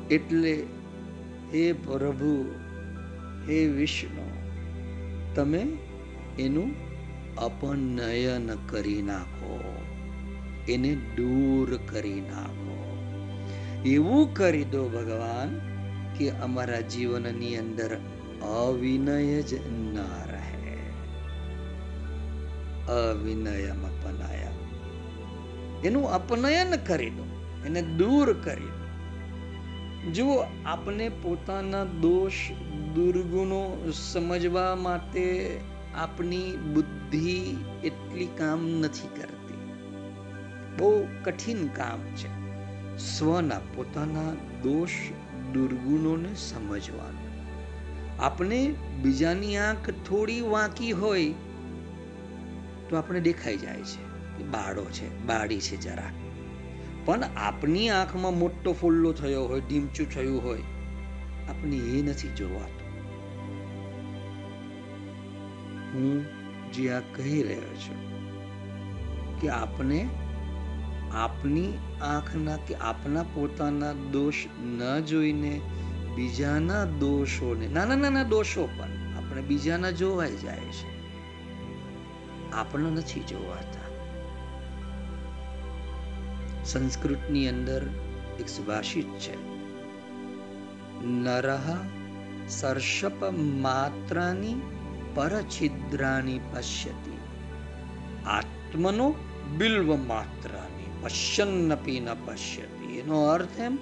એટલે 0.10 0.64
હે 1.54 1.74
પ્રભુ, 1.74 2.56
હે 3.50 3.66
વિષ્ણુ, 3.66 4.32
તમે 5.36 5.78
એનું 6.40 6.96
અપનયન 7.36 8.56
કરી 8.68 9.02
નાખો. 9.02 9.84
એને 10.70 10.96
દૂર 10.96 11.78
કરી 11.78 12.22
નાખો. 12.22 12.76
એવું 13.86 14.34
કરી 14.34 14.64
દો 14.64 14.90
ભગવાન 14.90 15.60
કે 16.18 16.30
અમારા 16.30 16.80
જીવનની 16.80 17.58
અંદર 17.58 17.98
અવિનય 18.42 19.42
જ 19.42 19.54
ન 19.68 19.98
રહે. 20.32 20.78
અવિનયમ 22.94 23.84
અપનાય. 23.84 24.48
એનું 25.88 26.12
અપનયન 26.12 26.76
કરી 26.76 27.10
દો. 27.10 27.24
એને 27.66 27.82
દૂર 27.82 28.34
કરી 28.34 28.64
દો. 28.64 28.86
જો 30.12 30.46
આપણે 30.66 31.10
પોતાના 31.10 31.84
દોષ, 31.84 32.52
દુર્ગુણો 32.96 33.92
સમજવા 33.92 34.76
માટે 34.76 35.58
આપણી 35.96 36.58
બુદ્ધિ 36.74 37.58
એટલી 37.84 38.28
કામ 38.38 38.68
નથી 38.68 39.08
કરતી. 39.08 39.58
બહુ 40.78 41.08
કઠિન 41.24 41.68
કામ 41.68 42.00
છે. 42.00 42.28
સ્વના 42.98 43.60
પોતાના 43.60 44.34
દોષ 44.64 44.90
દુર્ગુણોને 45.54 46.36
સમજવાનું. 46.36 47.26
આપણે 48.22 48.76
બીજાની 49.02 49.58
આંખ 49.58 49.90
થોડી 49.90 50.42
વાંકી 50.42 50.92
હોય 50.92 51.34
તો 52.90 52.96
આપણે 52.96 53.20
દેખાઈ 53.20 53.58
જાય 53.58 53.82
છે 53.82 54.44
બાળો 54.44 54.86
છે, 54.86 55.26
બાળી 55.26 55.60
છે 55.60 55.78
જરા. 55.78 56.12
પણ 57.06 57.24
આપની 57.24 57.90
આંખમાં 57.90 58.40
મોટો 58.40 58.74
ફોલ્લો 58.74 59.14
થયો 59.14 59.46
હોય 59.46 59.62
ડીમચું 59.62 60.10
થયું 60.10 60.44
હોય 60.44 60.62
આપણે 61.50 61.78
એ 61.78 62.02
નથી 62.02 62.28
જોવાતું 62.28 62.75
હું 65.96 66.26
જે 66.74 66.92
આ 66.92 67.00
કહી 67.00 67.44
રહ્યો 67.44 67.76
છું 67.76 68.16
કે 69.40 69.50
આપણે 69.50 70.10
આપની 71.12 71.74
આંખના 72.02 72.58
કે 72.58 72.76
આપના 72.76 73.24
પોતાના 73.24 73.94
દોષ 73.94 74.34
ન 74.64 75.00
જોઈને 75.00 75.62
બીજાના 76.16 76.86
દોષોને 76.86 77.68
નાના 77.68 77.96
નાના 77.96 78.24
દોષો 78.24 78.70
પણ 78.78 79.18
આપણે 79.18 79.42
બીજાના 79.42 79.92
જોવાઈ 79.92 80.36
જાય 80.36 80.60
છે. 80.60 80.96
આપણને 82.52 82.90
નથી 82.90 83.20
જોવાતા. 83.20 83.86
સંસ્કૃતની 86.66 87.50
અંદર 87.50 87.90
એક 88.40 88.50
સુભાષિત 88.50 89.06
છે. 89.06 89.56
નરહ 91.06 91.78
સર્ષપ 92.48 93.24
માત્રાની 93.62 94.75
પરછિદ્રાની 95.16 96.42
પશ્યતિ 96.52 97.16
આત્મનો 98.28 99.08
બિલ્વ 99.58 99.90
માત્રાની 100.08 100.92
પશ્યન્નપી 101.02 102.00
ન 102.00 102.10
પશ્યતિ 102.26 103.00
એનો 103.00 103.20
અર્થ 103.30 103.60
એમ 103.60 103.76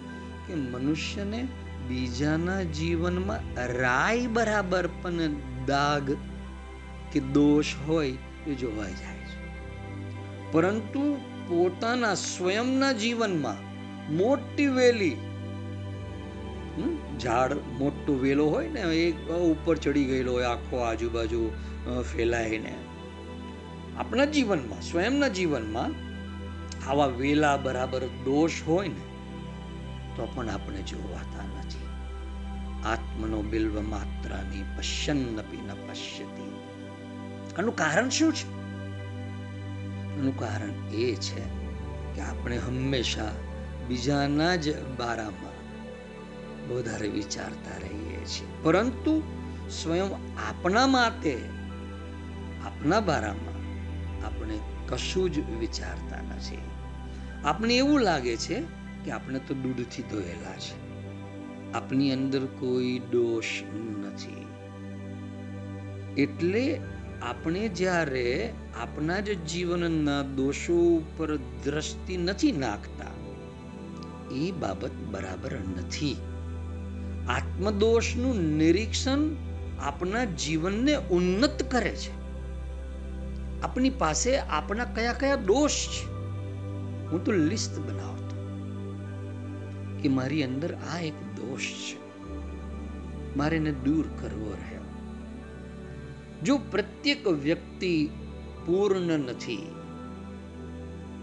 કે 0.45 0.59
મનુષ્યને 0.63 1.41
બીજાના 1.87 2.61
જીવનમાં 2.73 3.49
રાય 3.75 4.29
બરાબર 4.29 4.85
પણ 5.01 5.35
દાગ 5.65 6.15
કે 7.11 7.19
દોષ 7.31 7.75
હોય 7.87 8.15
એ 8.47 8.55
જોવાઈ 8.55 8.97
જાય 9.01 9.25
છે 9.25 9.37
પરંતુ 10.51 11.03
પોતાના 11.47 12.15
સ્વયંના 12.23 12.93
જીવનમાં 12.93 13.61
મોટી 14.13 14.67
વેલી 14.67 15.15
ઝાડ 17.19 17.53
મોટો 17.53 18.13
વેલો 18.13 18.49
હોય 18.49 18.69
ને, 18.69 18.81
એ 18.81 19.11
ઉપર 19.29 19.77
ચડી 19.77 20.03
ગયેલો 20.03 20.31
હોય, 20.31 20.43
આખો 20.43 20.77
આજુબાજુ 20.77 21.51
ફેલાઈને. 22.13 22.75
આપણા 23.97 24.25
જીવનમાં, 24.25 24.81
સ્વયંના 24.81 25.27
જીવનમાં 25.27 25.91
આવા 26.89 27.05
વેલા 27.05 27.57
બરાબર 27.57 27.99
દોષ 27.99 28.51
હોય 28.67 28.87
ને, 28.87 29.03
તો 30.15 30.27
પણ 30.35 30.49
આપણે 30.49 30.81
જોવાતા 30.81 31.43
નથી. 31.43 31.83
આત્મનો 32.85 33.41
બિલ્વ 33.41 33.81
માત્રાની 33.81 34.63
પશ્યન્નપી 34.77 35.57
ન 35.57 35.67
પશ્યતી. 35.67 36.53
આનું 37.57 37.75
કારણ 37.75 38.09
શું 38.09 38.33
છે? 38.33 38.51
આનું 40.19 40.39
કારણ 40.39 40.93
એ 40.93 41.15
છે 41.15 41.41
કે 42.15 42.21
આપણે 42.21 42.57
હંમેશા 42.57 43.31
બીજાના 43.87 44.55
જ 44.55 44.83
બારામાં 44.97 45.52
વધારે 46.69 47.07
વિચારતા 47.07 47.77
રહીએ 47.77 48.25
છીએ. 48.25 48.47
પરંતુ 48.63 49.23
સ્વયં 49.69 50.09
આપણા 50.49 50.87
માટે 50.87 51.37
આપણા 52.65 52.99
બારામાં 52.99 53.59
આપણે 54.25 54.59
કશું 54.87 55.31
જ 55.31 55.39
વિચારતા 55.59 56.21
નથી. 56.21 56.57
આપણે 57.45 57.77
એવું 57.77 57.99
લાગે 57.99 58.37
છે 58.37 58.61
કે 59.05 59.11
આપણે 59.11 59.39
તો 59.39 59.53
દૂધથી 59.53 60.03
ધોયેલા 60.03 60.57
છે. 60.57 60.83
આપની 61.73 62.11
અંદર 62.13 62.45
કોઈ 62.45 63.01
દોષ 63.11 63.45
નથી. 64.01 64.47
એટલે 66.21 66.79
આપણે 67.21 67.67
જ્યારે 67.67 68.53
આપણા 68.81 69.19
જ 69.19 69.43
જીવનના 69.43 70.21
દોષો 70.21 70.73
ઉપર 70.73 71.37
દ્રષ્ટિ 71.37 72.17
નથી 72.17 72.51
નાખતા, 72.51 73.11
એ 74.35 74.51
બાબત 74.51 74.91
બરાબર 75.11 75.53
નથી. 75.53 76.17
આત્મદોષનું 77.29 78.35
નિરીક્ષણ 78.35 79.19
આપણા 79.79 80.25
જીવનને 80.25 80.95
ઉન્નત 80.95 81.71
કરે 81.71 81.89
છે. 81.89 82.23
આપણી 83.61 83.89
પાસે 83.89 84.37
આપણા 84.37 84.85
કયા 84.85 85.13
કયા 85.13 85.35
દોષ 85.35 85.71
છે? 85.71 86.05
હું 87.07 87.23
તો 87.23 87.31
લિસ્ટ 87.31 87.79
બનાવતો 87.79 88.35
કે 90.01 90.09
મારી 90.09 90.43
અંદર 90.43 90.75
આ 90.75 90.99
એક 90.99 91.13
દોષ 91.13 91.61
છે. 91.61 92.03
મારે 93.37 93.57
એને 93.57 93.71
દૂર 93.71 94.07
કરવો 94.21 94.51
રહ્યો. 94.51 94.81
જો 96.43 96.57
પ્રત્યેક 96.57 97.27
વ્યક્તિ 97.27 98.09
પૂર્ણ 98.65 99.19
નથી, 99.19 99.67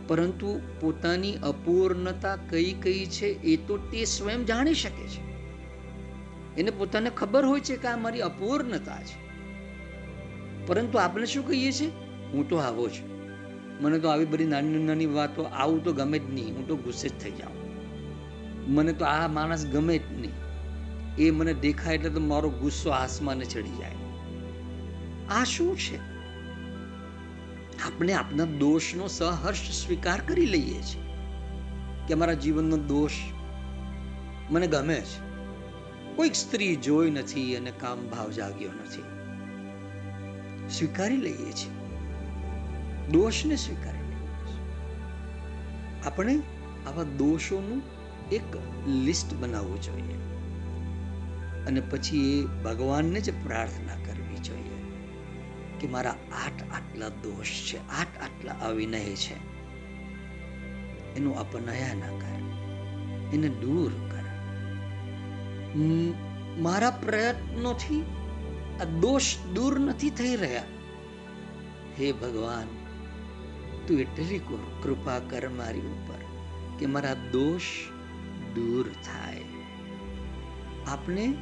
પરંતુ 0.07 0.61
પોતાની 0.81 1.35
અપૂર્ણતા 1.35 2.37
કઈ 2.37 2.73
કઈ 2.73 3.07
છે 3.07 3.27
એ 3.27 3.57
તો 3.57 3.77
તે 3.77 4.05
સ્વયં 4.05 4.47
જાણી 4.47 4.75
શકે 4.75 5.07
છે. 5.07 5.30
એને 6.59 6.71
પોતાને 6.71 7.11
ખબર 7.11 7.45
હોય 7.45 7.61
છે 7.61 7.77
કે 7.77 7.89
આ 7.89 7.97
મારી 7.97 8.21
અપૂર્ણતા 8.21 9.03
છે. 9.03 9.31
પરંતુ 10.67 10.99
આપણે 10.99 11.27
શું 11.27 11.49
કહીએ 11.49 11.73
છીએ? 11.73 11.89
હું 12.33 12.49
તો 12.49 12.57
આવો 12.57 12.89
છું. 12.89 13.11
મને 13.83 13.99
તો 13.99 14.09
આવી 14.09 14.25
બધી 14.25 14.45
નાની 14.45 14.85
નાની 14.85 15.07
વાતો, 15.07 15.43
આવું 15.43 15.85
તો 15.85 15.93
ગમે 15.93 16.19
જ 16.19 16.35
નહીં. 16.35 16.57
હું 16.57 16.69
તો 16.69 16.77
ગુસ્સે 16.77 17.09
જ 17.09 17.21
થઈ 17.21 17.31
જાઉં. 17.31 17.71
મને 18.75 18.93
તો 18.93 19.05
આ 19.05 19.29
માણસ 19.29 19.67
ગમે 19.67 19.99
જ 19.99 20.13
નહીં. 20.13 20.33
એ 21.19 21.31
મને 21.31 21.55
દેખાય 21.55 21.95
એટલે 21.95 22.11
તો 22.11 22.21
મારો 22.21 22.51
ગુસ્સો 22.51 22.91
આસમાને 22.91 23.45
ચડી 23.45 23.71
જાય. 23.71 23.93
આ 25.29 25.45
શું 25.45 25.77
છે? 25.77 25.97
આપણે 27.87 28.13
આપના 28.13 28.45
દોષનો 28.45 29.07
સહર્ષ 29.07 29.87
સ્વીકાર 29.87 30.21
કરી 30.21 30.47
લઈએ 30.47 30.83
છીએ 30.83 31.03
કે 32.09 32.15
મારા 32.15 32.33
જીવનનો 32.33 32.77
દોષ 32.77 33.11
મને 34.51 34.67
ગમે 34.67 34.95
છે. 34.95 35.30
કોઈક 36.21 36.35
સ્ત્રી 36.35 36.77
જોઈ 36.77 37.11
નથી 37.11 37.57
અને 37.57 37.71
કામ 37.71 38.09
ભાવ 38.09 38.31
જાગ્યો 38.31 38.73
નથી. 38.73 39.03
સ્વીકારી 40.71 41.17
લઈએ 41.17 41.53
છીએ. 41.53 41.71
દોષને 43.09 43.57
સ્વીકારી 43.57 43.99
લઈએ 43.99 44.55
આપણે 46.07 46.39
આવા 46.87 47.03
દોષોનું 47.03 47.83
એક 48.33 48.57
લિસ્ટ 48.89 49.35
બનાવવું 49.35 49.83
જોઈએ. 49.83 50.15
અને 51.67 51.81
પછી 51.81 52.41
એ 52.41 52.45
ભગવાનને 52.45 53.21
જ 53.21 53.45
પ્રાર્થના 53.45 53.95
કરવી 53.95 54.37
જોઈએ 54.37 54.83
કે 55.81 55.89
મારા 55.89 56.11
આઠ 56.47 56.63
આટલા 56.73 57.09
દોષ 57.09 57.47
છે, 57.47 57.89
આઠ 57.89 58.23
આટલા 58.23 58.53
અવિનય 58.53 59.01
છે. 59.01 59.35
એનું 61.17 61.39
અપનયા 61.39 61.95
ના 61.95 62.19
કર. 62.19 62.41
એને 63.35 63.49
દૂર 63.49 64.10
મારા 66.59 66.91
પ્રયત્નોથી 66.91 68.05
આ 68.81 68.85
દોષ 68.85 69.37
દૂર 69.55 69.81
નથી 69.81 70.11
થઈ 70.11 70.37
રહ્યા. 70.37 70.63
હે 71.99 72.13
ભગવાન, 72.13 72.67
તું 73.87 74.01
એટલી 74.01 74.41
કૃપા 74.83 75.19
કર 75.19 75.49
મારી 75.49 75.81
ઉપર 75.81 76.25
કે 76.79 76.87
મારા 76.87 77.15
દોષ 77.15 77.63
દૂર 78.55 78.89
થાય. 78.89 79.45
આપણે 80.87 81.35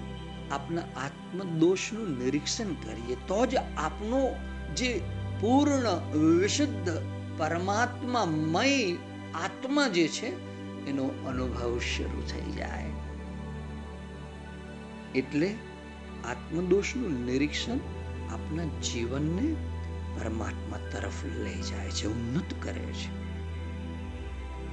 આપના 0.50 0.80
આત્મદોષનું 0.80 2.18
નિરીક્ષણ 2.18 2.66
કરીએ 2.66 3.14
તો 3.14 3.46
જ 3.46 3.56
આપનો 3.56 4.36
જે 4.76 5.00
પૂર્ણ, 5.40 6.16
વિશુદ્ધ 6.16 6.88
પરમાત્મામય 7.38 8.92
આત્મા 9.34 9.88
જે 9.88 10.08
છે, 10.08 10.26
એનો 10.86 11.04
અનુભવ 11.26 11.78
શરૂ 11.78 12.22
થઈ 12.28 12.52
જાય. 12.52 12.97
એટલે 15.18 15.54
આત્મદોષનું 16.24 17.26
નિરીક્ષણ 17.26 17.76
આપના 18.30 18.64
જીવનને 18.64 19.56
પરમાત્મા 20.18 20.78
તરફ 20.92 21.24
લઈ 21.24 21.62
જાય 21.62 21.90
છે, 21.90 22.06
ઉન્નત 22.06 22.62
કરે 22.62 22.92
છે. 22.92 23.28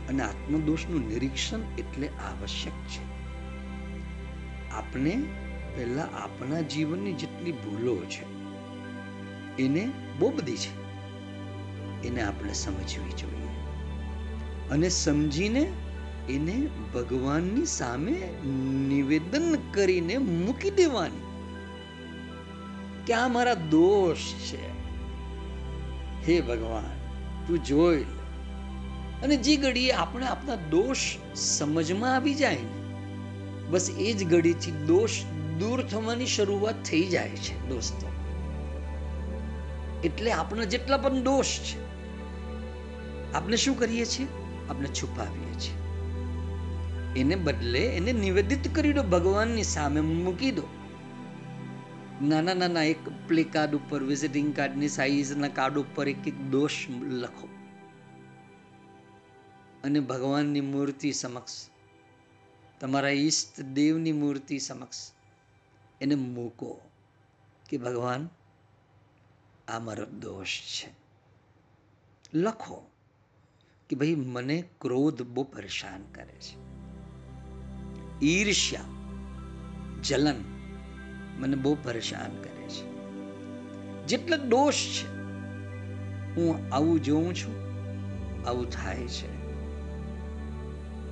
અને 0.08 0.24
આત્મદોષનું 0.24 1.08
નિરીક્ષણ 1.08 1.60
એટલે 1.78 2.08
આવશ્યક 2.08 2.74
છે. 2.74 3.16
આપણે 4.72 5.24
પહેલા 5.76 6.04
આપણા 6.04 6.62
જીવનની 6.62 7.14
જેટલી 7.14 7.52
ભૂલો 7.52 7.96
છે, 7.96 8.24
એને 9.64 9.90
બહુ 10.20 10.32
બધી 10.32 10.58
છે, 10.58 10.86
એને 12.08 12.22
આપણે 12.22 12.54
સમજવી 12.54 13.12
જોઈએ. 13.12 13.46
અને 14.70 14.90
સમજીને 14.90 15.74
એને 16.30 16.68
ભગવાનની 16.94 17.66
સામે 17.66 18.34
નિવેદન 18.88 19.58
કરીને 19.74 20.18
મૂકી 20.18 20.70
દેવાની. 20.70 21.22
કે 23.08 23.14
આ 23.14 23.28
મારા 23.28 23.54
દોષ 23.54 24.18
છે. 24.18 24.76
હે 26.28 26.42
ભગવાન, 26.42 26.84
તું 27.48 27.64
જોઈ 27.64 27.98
લે. 27.98 28.26
અને 29.24 29.38
જે 29.38 29.56
ઘડીએ 29.56 29.92
આપણે 29.92 30.26
આપણા 30.26 30.56
દોષ 30.56 30.98
સમજમાં 31.36 32.16
આવી 32.16 32.34
જાય 32.34 32.56
ને, 32.56 32.86
બસ 33.70 33.90
એ 34.00 34.14
જ 34.14 34.28
ઘડીથી 34.28 34.72
દોષ 34.72 35.10
દૂર 35.60 35.82
થવાની 35.82 36.26
શરૂઆત 36.26 36.76
થઈ 36.86 37.04
જાય 37.04 37.30
છે 37.30 37.70
દોસ્તો. 37.70 38.08
એટલે 40.04 40.32
આપણા 40.32 40.64
જેટલા 40.64 40.98
પણ 40.98 41.22
દોષ 41.22 41.46
છે, 41.46 41.86
આપણે 43.34 43.58
શું 43.58 43.80
કરીએ 43.80 44.06
છીએ? 44.06 44.28
આપણે 44.70 44.88
છુપાવીએ. 44.88 45.45
એને 47.16 47.36
બદલે 47.36 47.80
એને 47.80 48.14
નિવેદિત 48.14 48.76
કરી 48.76 48.94
દો 48.94 49.04
ભગવાનની 49.04 49.64
સામે 49.64 50.02
મૂકી 50.02 50.52
દો. 50.52 50.64
નાના 52.22 52.54
નાના 52.54 52.84
એક 52.84 53.28
પ્લે 53.28 53.44
કાર્ડ 53.44 53.76
ઉપર 53.76 54.04
વિઝિટિંગ 54.04 54.56
કાર્ડની 54.56 54.88
સાઈઝના 54.88 55.48
કાર્ડ 55.48 55.78
ઉપર 55.78 56.10
એક 56.10 56.28
એક 56.28 56.42
દોષ 56.42 56.90
લખો. 56.90 57.48
અને 59.84 60.00
ભગવાનની 60.00 60.62
મૂર્તિ 60.62 61.12
સમક્ષ, 61.12 61.70
તમારા 62.80 63.10
ઈષ્ટ 63.10 63.62
દેવની 63.62 64.12
મૂર્તિ 64.12 64.60
સમક્ષ 64.60 65.12
એને 66.02 66.16
મૂકો 66.16 66.82
કે 67.70 67.78
ભગવાન, 67.78 68.30
આ 69.68 69.80
મારો 69.80 70.06
દોષ 70.06 70.48
છે. 70.48 70.90
લખો 72.34 72.92
કે 73.90 73.96
ભાઈ 73.96 74.16
મને 74.16 74.64
ક્રોધ 74.82 75.22
બહુ 75.22 75.44
પરેશાન 75.44 76.04
કરે 76.04 76.34
છે. 76.34 76.75
ઈર્ષ્યા, 78.24 78.82
જલન 80.04 80.36
મને 81.38 81.56
બહુ 81.56 81.78
પરેશાન 81.84 82.42
કરે 82.42 82.68
છે. 82.70 82.96
જેટલા 84.08 84.38
દોષ 84.38 84.76
છે, 84.76 85.08
હું 86.36 86.74
આવું 86.74 87.04
જોઉં 87.04 87.34
છું, 87.34 87.56
આવું 88.48 88.70
થાય 88.70 89.08
છે. 89.08 89.36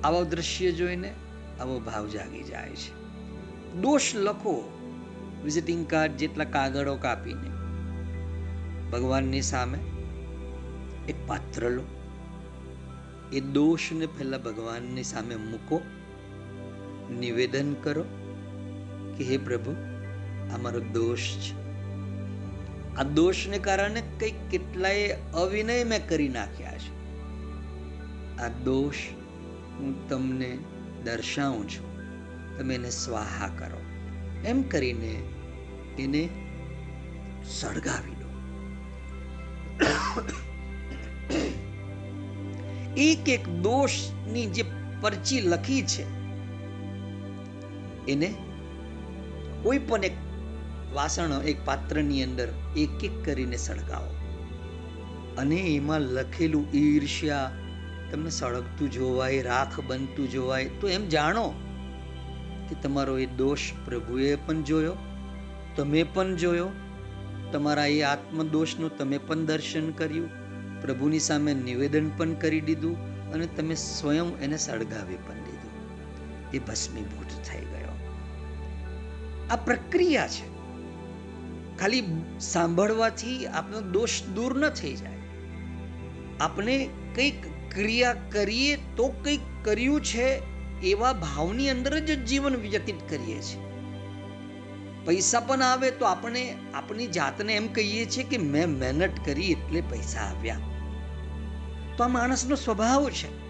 આવા 0.02 0.22
દ્રશ્ય 0.22 0.72
જોઈને 0.72 1.14
આવો 1.60 1.80
ભાવ 1.80 2.08
જાગી 2.08 2.42
જાય 2.42 2.70
છે. 2.70 3.04
દોષ 3.74 4.14
લખો 4.14 4.80
વિઝિટિંગ 5.44 5.86
કાર્ડ 5.86 6.12
જેટલા 6.12 6.44
કાગળો 6.44 6.96
કાપીને. 6.96 7.50
ભગવાનની 8.90 9.42
સામે 9.42 9.78
એક 11.08 11.26
પાત્ર 11.26 11.70
લો. 11.70 11.82
એ 13.32 13.40
દોષને 13.40 14.06
પહેલા 14.06 14.38
ભગવાનની 14.38 15.02
સામે 15.02 15.36
મૂકો. 15.36 15.82
નિવેદન 17.20 17.74
કરો 17.74 18.04
કે 19.18 19.24
હે 19.24 19.36
પ્રભુ 19.36 19.76
આ 20.52 20.70
દોષ 20.70 21.20
છે. 21.20 21.64
આ 22.96 23.02
દોષને 23.02 23.58
કારણે 23.58 24.02
કંઈક 24.20 24.34
કેટલાય 24.50 25.16
અવિનય 25.34 25.84
મેં 25.84 26.08
કરી 26.08 26.28
નાખ્યા 26.28 26.78
છે. 26.78 26.94
આ 28.38 28.48
દોષ 28.48 28.94
હું 29.78 30.08
તમને 30.08 30.58
દર્શાવું 31.04 31.68
છું. 31.68 31.94
તમે 32.58 32.74
એને 32.74 32.90
સ્વાહા 32.90 33.48
કરો. 33.48 33.80
એમ 34.44 34.62
કરીને 34.62 35.22
એને 35.98 36.28
સળગાવી 37.44 38.10
દો. 38.10 38.24
એક 42.96 43.28
એક 43.28 43.48
દોષની 43.48 44.46
જે 44.46 44.64
પરચી 45.00 45.40
લખી 45.40 45.82
છે 45.82 46.23
એને 48.08 48.34
કોઈ 49.62 49.78
પણ 49.78 50.04
એક 50.04 50.12
વાસણો 50.94 51.42
એક 51.42 51.56
પાત્રની 51.64 52.22
અંદર 52.22 52.48
એક 52.76 53.04
એક 53.04 53.24
કરીને 53.24 53.56
સળગાવો. 53.56 54.14
અને 55.38 55.56
એમાં 55.56 56.00
લખેલું 56.00 56.66
ઈર્ષ્યા, 56.74 57.50
તમને 58.12 58.30
સળગતું 58.30 58.90
જોવાય, 58.90 59.42
રાખ 59.42 59.80
બનતું 59.80 60.30
જોવાય, 60.30 60.70
તો 60.80 60.88
એમ 60.88 61.08
જાણો 61.08 61.54
કે 62.68 62.76
તમારો 62.82 63.18
એ 63.18 63.26
દોષ 63.26 63.72
પ્રભુએ 63.84 64.36
પણ 64.36 64.62
જોયો, 64.62 64.96
તમે 65.76 66.02
પણ 66.02 66.36
જોયો, 66.36 66.68
તમારા 67.52 67.86
એ 67.86 68.02
આત્મદોષનું 68.02 68.98
તમે 68.98 69.18
પણ 69.18 69.44
દર્શન 69.44 69.90
કર્યું, 69.90 70.30
પ્રભુની 70.82 71.18
સામે 71.18 71.54
નિવેદન 71.54 72.10
પણ 72.16 72.34
કરી 72.34 72.60
દીધું 72.60 72.96
અને 73.32 73.46
તમે 73.46 73.74
સ્વયં 73.74 74.40
એને 74.42 74.56
સળગાવી 74.56 75.16
પણ 75.16 75.34
દીધું. 75.34 75.74
એ 76.52 76.58
ભસ્મીભૂત 76.58 77.26
થઈ 77.26 77.63
આ 79.50 79.56
પ્રક્રિયા 79.56 80.28
છે. 80.28 80.54
ખાલી 81.76 82.02
સાંભળવાથી 82.40 83.46
આપનો 83.46 83.80
દોષ 83.80 84.22
દૂર 84.22 84.58
ન 84.58 84.68
થઈ 84.68 84.94
જાય. 84.94 85.12
આપણે 86.40 86.88
કંઈક 87.14 87.34
ક્રિયા 87.74 88.14
કરીએ 88.32 88.76
તો 88.76 89.08
કંઈક 89.08 89.40
કર્યું 89.64 90.00
છે 90.00 90.42
એવા 90.80 91.12
ભાવની 91.12 91.70
અંદર 91.70 91.98
જ 91.98 92.24
જીવન 92.24 92.56
વ્યતીત 92.56 93.08
કરીએ 93.08 93.42
છીએ. 93.42 93.64
પૈસા 95.04 95.40
પણ 95.40 95.62
આવે 95.62 95.90
તો 95.90 96.04
આપણે 96.04 96.56
આપણી 96.74 97.06
જાતને 97.06 97.54
એમ 97.54 97.68
કહીએ 97.68 98.04
છીએ 98.06 98.24
કે 98.24 98.38
મેં 98.38 98.68
મહેનત 98.68 99.10
કરી 99.24 99.50
એટલે 99.50 99.80
પૈસા 99.80 100.20
આવ્યા. 100.20 100.58
તો 101.96 102.04
આ 102.04 102.08
માણસનો 102.08 102.56
સ્વભાવ 102.56 103.10
છે. 103.10 103.44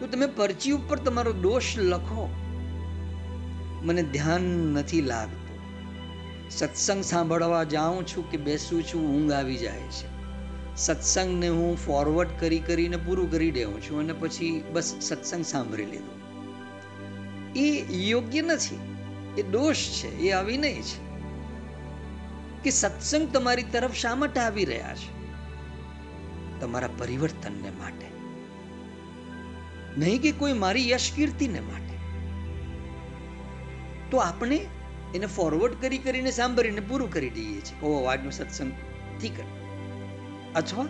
તો 0.00 0.06
તમે 0.06 0.26
પરચી 0.26 0.70
ઉપર 0.70 0.98
તમારો 0.98 1.32
દોષ 1.32 1.78
લખો. 1.78 2.45
મને 3.82 4.02
ધ્યાન 4.02 4.40
નથી 4.40 5.00
લાગતું. 5.00 5.46
સત્સંગ 6.50 7.04
સાંભળવા 7.04 7.64
જાઉં 7.64 8.06
છું 8.06 8.30
કે 8.30 8.36
બેસું 8.36 8.82
છું, 8.82 9.14
ઊંઘ 9.14 9.32
આવી 9.32 9.56
જાય 9.56 9.80
છે. 9.80 10.16
સત્સંગને 10.76 11.48
હું 11.48 11.76
ફોરવર્ડ 11.76 12.28
કરી 12.40 12.58
કરીને 12.58 12.96
પૂરું 12.96 13.30
કરી 13.30 13.50
દેઉં 13.50 13.82
છું 13.82 13.98
અને 13.98 14.12
પછી 14.12 14.64
બસ 14.72 14.96
સત્સંગ 15.00 15.44
સાંભળી 15.44 15.84
લીધું. 15.84 16.26
એ 17.56 17.86
યોગ્ય 18.08 18.42
નથી. 18.42 18.78
એ 19.38 19.42
દોષ 19.42 19.76
છે, 19.76 20.18
એ 20.18 20.30
અવિનય 20.30 20.72
છે. 20.72 21.06
કે 22.64 22.70
સત્સંગ 22.70 23.28
તમારી 23.32 23.62
તરફ 23.62 23.94
શા 23.94 24.14
માટે 24.14 24.40
આવી 24.40 24.64
રહ્યા 24.64 24.94
છે? 24.94 25.16
તમારા 26.60 26.88
પરિવર્તનને 26.98 27.70
માટે. 27.70 28.06
નહીં 30.00 30.20
કે 30.20 30.32
કોઈ 30.32 30.52
મારી 30.52 30.90
યશ 30.90 31.12
કીર્તિને 31.16 31.60
માટે. 31.60 31.95
તો 34.10 34.16
આપણે 34.16 34.56
એને 35.14 35.26
ફોરવર્ડ 35.26 35.74
કરી 35.74 35.98
કરીને 35.98 36.30
સાંભળીને 36.30 36.80
પૂરું 36.80 37.10
કરી 37.10 37.30
દઈએ 37.30 37.60
છીએ. 37.60 37.80
ઓ 37.80 38.04
આજનો 38.04 38.30
સત્સંગ 38.30 38.72
ઠીક 39.20 39.32
અથવા 40.56 40.86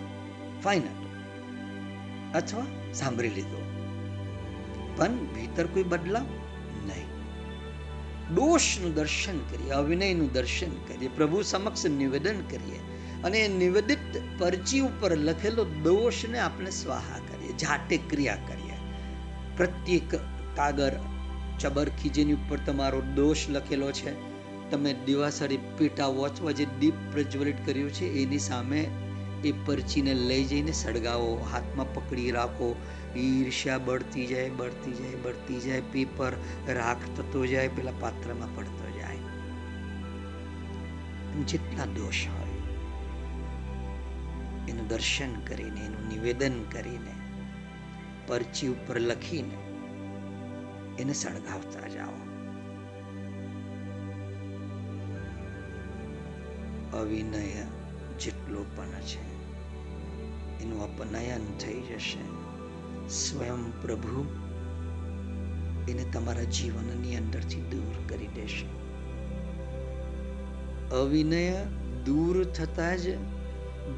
ફાઇન 0.64 0.82
હતો. 0.82 1.06
અથવા 2.34 2.66
સાંભળી 2.94 3.28
લીધો. 3.28 3.62
પણ 4.96 5.08
ભીતર 5.08 5.66
કોઈ 5.66 5.82
બદલાવ 5.82 6.22
નહીં. 6.86 7.06
દોષનું 8.34 8.94
દર્શન 8.94 9.38
કરીએ, 9.38 9.70
અવિનયનું 9.70 10.32
દર્શન 10.32 10.70
કરીએ, 10.70 11.08
પ્રભુ 11.08 11.42
સમક્ષ 11.42 11.86
નિવેદન 11.86 12.40
કરીએ 12.50 12.78
અને 13.22 13.48
નિવેદિત 13.48 14.22
પરચી 14.38 14.80
ઉપર 14.80 15.16
લખેલો 15.16 15.64
દોષને 15.64 16.38
આપણે 16.38 16.70
સ્વાહા 16.70 17.18
કરીએ, 17.18 17.52
જાતે 17.52 17.96
ક્રિયા 17.96 18.36
કરીએ. 18.36 18.72
પ્રત્યેક 19.56 20.14
કાગળ 20.56 20.90
ચબરખી 21.60 22.08
જેની 22.08 22.32
ઉપર 22.32 22.58
તમારો 22.66 23.00
દોષ 23.00 23.48
લખેલો 23.48 23.92
છે. 23.92 24.12
તમે 24.70 24.94
દિવાસળી 25.06 25.58
પીટા 25.78 26.06
વોચવા 26.06 26.52
જે 26.52 26.66
દીપ 26.80 26.94
પ્રજ્વલિત 27.12 27.66
કર્યું 27.66 27.90
છે, 27.90 28.06
એની 28.22 28.38
સામે 28.38 28.86
એ 29.44 29.52
પરચીને 29.66 30.14
લઈ 30.14 30.44
જઈને 30.44 30.72
સળગાવો. 30.72 31.48
હાથમાં 31.52 31.94
પકડી 31.94 32.30
રાખો. 32.30 32.76
ઈર્ષ્યા 33.16 33.78
બળતી 33.78 34.26
જાય 34.26 34.50
બળતી 34.50 34.92
જાય 34.92 35.14
બળતી 35.14 35.60
જાય. 35.60 35.82
પેપર 35.92 36.32
રાખ 36.68 37.04
થતો 37.16 37.46
જાય, 37.46 37.68
પેલા 37.68 37.92
પાત્રમાં 38.00 38.56
પડતો 38.56 38.98
જાય. 38.98 39.16
જેટલા 41.46 41.84
દોષ 41.84 42.26
હોય, 42.26 42.58
એનું 44.68 44.88
દર્શન 44.88 45.32
કરીને, 45.40 45.80
એનું 45.80 46.08
નિવેદન 46.08 46.62
કરીને, 46.62 47.14
પરચી 48.26 48.68
ઉપર 48.68 49.00
લખીને 49.00 49.65
એને 50.98 51.12
સળગાવતા 51.12 51.88
જાઓ. 51.88 52.12
અવિનય 56.98 57.40
જેટલો 58.18 58.64
પણ 58.76 58.86
છે, 58.86 59.36
એનું 60.62 60.82
અપનયન 60.84 61.58
થઈ 61.58 61.80
જશે. 61.80 62.46
સ્વયં 63.08 63.82
પ્રભુ 63.82 64.26
એને 65.88 66.04
તમારા 66.04 66.42
જીવનની 66.42 67.16
અંદરથી 67.16 67.60
દૂર 67.60 68.08
કરી 68.08 68.26
દેશે. 68.26 68.66
અવિનય 70.96 71.64
દૂર 72.04 72.44
થતા 72.44 72.96
જ 72.96 73.14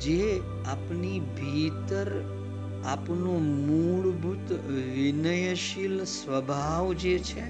જે 0.01 0.41
આપની 0.67 1.21
ભીતર 1.21 2.38
આપનો 2.85 3.39
મૂળભૂત 3.39 4.53
વિનયશીલ 4.71 6.05
સ્વભાવ 6.05 6.93
જે 6.93 7.19
છે, 7.19 7.41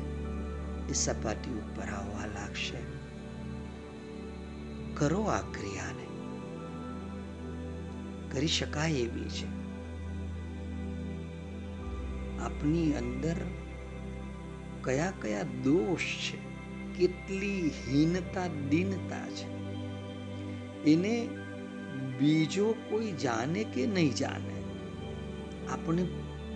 એ 0.89 0.93
સપાટી 0.93 1.51
ઉપર 1.51 1.83
આવવા 1.83 2.27
લાગશે. 2.27 2.99
કરો 4.95 5.23
આ 5.23 5.41
ક્રિયાને. 5.41 6.07
કરી 8.33 8.47
શકાય 8.47 8.93
એવી 8.93 9.25
છે. 9.25 9.59
આપની 12.39 12.93
અંદર 12.93 13.35
કયા 14.85 15.13
કયા 15.23 15.43
દોષ 15.43 16.01
છે, 16.01 16.49
કેટલી 16.99 17.71
હીનતા, 17.89 18.47
દીનતા 18.69 19.29
છે, 19.29 19.59
એને 20.93 21.29
બીજો 22.19 22.75
કોઈ 22.91 23.13
જાણે 23.13 23.65
કે 23.65 23.87
નહીં 23.87 24.15
જાણે? 24.15 24.58
આપણે 25.71 26.05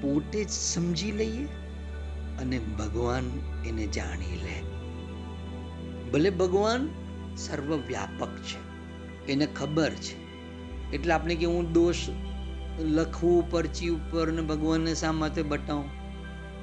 પોતે 0.01 0.45
જ 0.45 0.51
સમજી 0.51 1.13
લઈએ 1.13 1.45
અને 2.41 2.59
ભગવાન 2.59 3.25
એને 3.67 3.87
જાણી 3.87 4.37
લે. 4.37 4.57
ભલે 6.11 6.31
ભગવાન 6.31 6.89
સર્વવ્યાપક 7.37 8.29
છે, 8.29 8.61
એને 9.33 9.47
ખબર 9.47 9.91
છે. 9.91 10.17
એટલે 10.93 11.13
આપણે 11.13 11.35
કે 11.35 11.47
હું 11.47 11.73
દોષ 11.73 11.97
લખવું 12.81 13.51
પરચી 13.51 13.89
ઉપર 13.89 14.33
ને 14.33 14.43
ભગવાનને 14.43 14.95
શા 14.95 15.13
માટે 15.13 15.43
બતાવું? 15.43 15.89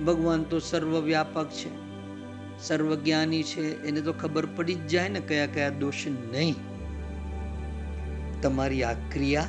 ભગવાન 0.05 0.43
તો 0.43 0.59
સર્વવ્યાપક 0.59 1.49
છે, 1.49 1.69
સર્વજ્ઞાની 2.59 3.43
છે, 3.43 3.83
એને 3.83 4.01
તો 4.01 4.13
ખબર 4.13 4.45
પડી 4.45 4.73
જ 4.73 4.87
જાય 4.87 5.09
ને 5.09 5.19
કયા 5.19 5.45
કયા 5.45 5.69
દોષ 5.69 6.07
નહીં. 6.07 6.55
તમારી 8.41 8.83
આ 8.83 8.93
ક્રિયા 8.93 9.45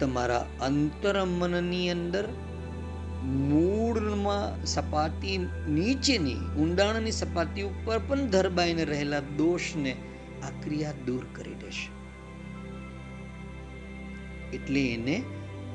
તમારા 0.00 0.46
અંતરમનની 0.60 1.90
અંદર 1.90 2.28
મૂળમાં 3.24 4.66
સપાટી 4.66 5.38
નીચેની, 5.68 6.34
ઊંડાણની 6.34 7.12
સપાટી 7.12 7.62
ઉપર 7.62 7.98
પણ 7.98 8.26
ધરબાઈને 8.26 8.84
રહેલા 8.84 9.20
દોષને 9.20 9.96
આ 10.42 10.50
ક્રિયા 10.50 10.92
દૂર 11.06 11.26
કરી 11.32 11.54
દેશે. 11.54 12.00
એટલે 14.56 14.88
એને 14.88 15.22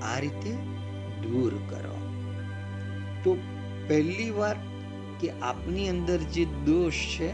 આ 0.02 0.20
રીતે 0.20 0.52
દૂર 1.22 1.54
કરો. 1.70 1.98
તો 3.24 3.38
પહેલી 3.88 4.30
વાત 4.30 4.58
કે 5.22 5.30
આપની 5.30 5.90
અંદર 5.90 6.18
જે 6.18 6.46
દોષ 6.46 6.94
છે, 6.94 7.30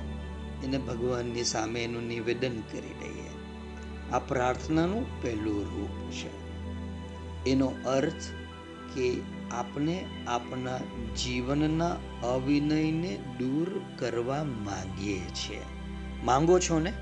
એને 0.63 0.77
ભગવાનની 0.77 1.43
સામે 1.43 1.83
એનું 1.83 2.03
નિવેદન 2.03 2.61
કરી 2.71 2.93
દઈએ. 2.99 3.29
આ 4.11 4.19
પ્રાર્થનાનું 4.19 5.21
પહેલું 5.21 5.63
રૂપ 5.63 6.11
છે. 6.11 6.40
એનો 7.47 7.65
અર્થ 7.85 8.31
કે 8.95 9.21
આપણે 9.51 10.05
આપણા 10.27 10.77
જીવનના 11.15 11.95
અવિનયને 12.23 13.19
દૂર 13.39 13.81
કરવા 13.99 14.43
માંગીએ 14.43 15.19
છીએ. 15.19 15.61
માંગો 16.23 16.59
છો 16.59 16.79
ને? 16.79 16.93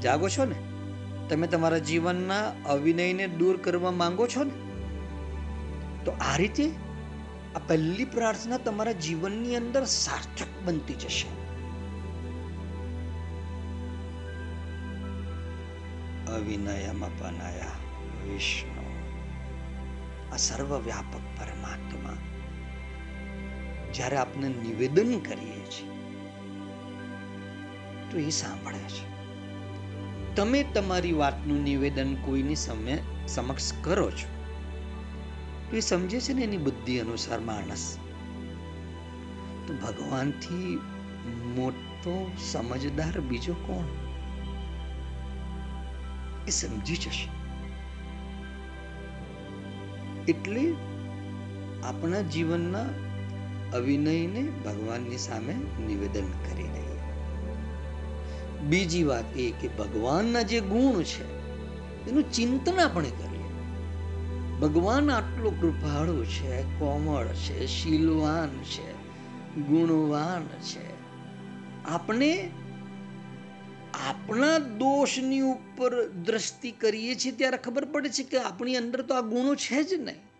જાગો 0.00 0.28
છો 0.28 0.44
ને? 0.44 0.54
તમે 1.28 1.46
તમારા 1.46 1.78
જીવનના 1.78 2.52
અવિનયને 2.66 3.26
દૂર 3.26 3.56
કરવા 3.56 3.90
માંગો 3.90 4.26
છો 4.26 4.44
ને? 4.44 4.50
તો 6.04 6.10
આ 6.10 6.36
રીતે 6.36 6.70
આ 7.56 7.58
પહેલી 7.58 8.04
પ્રાર્થના 8.04 8.56
તમારા 8.56 8.92
જીવનની 8.92 9.56
અંદર 9.56 9.84
સાર્થક 9.84 10.46
બનતી 10.64 10.94
જશે. 10.94 11.28
અવિનયમ 16.32 17.04
અપનયા. 17.04 17.89
વિષ્ણુ 18.32 18.84
આ 20.32 20.36
સર્વવ્યાપક 20.36 21.40
પરમાત્મા 21.40 22.16
જ્યારે 23.94 24.16
આપને 24.16 24.48
નિવેદન 24.48 25.18
કરીએ 25.18 25.64
છીએ, 25.64 25.90
તો 28.10 28.18
એ 28.18 28.30
સાંભળે 28.30 28.78
છે. 28.78 29.10
તમે 30.34 30.64
તમારી 30.74 31.12
વાતનું 31.12 31.62
નિવેદન 31.62 32.14
કોઈની 32.14 32.54
સામે 32.54 32.98
સમક્ષ 33.28 33.72
કરો 33.72 34.10
છો? 34.10 34.28
તો 35.70 35.76
એ 35.76 35.80
સમજે 35.80 36.20
છે 36.20 36.32
ને 36.32 36.42
એની 36.42 36.56
બુદ્ધિ 36.56 36.98
અનુસાર 36.98 37.40
માણસ. 37.40 37.98
તો 39.66 39.74
ભગવાનથી 39.74 40.80
મોટો 41.56 42.30
સમજદાર 42.38 43.20
બીજો 43.20 43.54
કોણ? 43.54 43.84
એ 46.48 46.50
સમજી 46.50 46.96
જશે. 46.96 47.39
એટલે 50.28 50.74
આપણા 51.84 52.20
જીવનના 52.20 52.84
અવિનયને 53.72 54.42
ભગવાનની 54.42 55.18
સામે 55.18 55.54
નિવેદન 55.86 56.22
કરી 56.22 56.62
દઈએ. 56.62 56.90
બીજી 58.60 59.04
વાત 59.04 59.36
એ 59.36 59.50
કે 59.50 59.68
ભગવાનના 59.68 60.42
જે 60.42 60.60
ગુણ 60.60 61.02
છે, 61.02 61.40
એનું 62.10 62.32
ચિંતન 62.32 62.80
આપણે 62.80 63.10
કરીએ. 63.10 63.40
ભગવાન 64.60 65.10
આટલો 65.10 65.50
કૃપાળુ 65.50 66.24
છે, 66.24 66.62
કોમળ 66.62 67.26
છે, 67.26 67.66
શીલવાન 67.66 68.48
છે, 68.48 68.92
ગુણવાન 69.60 70.42
છે. 70.42 71.00
આપણે 71.84 72.50
આપણા 74.06 74.58
દોષની 74.58 75.40
ઉપર 75.40 76.08
દ્રષ્ટિ 76.08 76.70
કરીએ 76.70 77.14
છીએ 77.14 77.32
ત્યારે 77.32 77.56
ખબર 77.56 77.84
પડે 77.84 78.08
છે 78.08 78.22
કે 78.22 78.38
આપણી 78.38 78.76
અંદર 78.76 79.02
તો 79.02 79.14
આ 79.14 79.20
ગુણો 79.20 79.54
છે 79.54 79.82
જ 79.82 79.94
નહીં. 79.94 80.30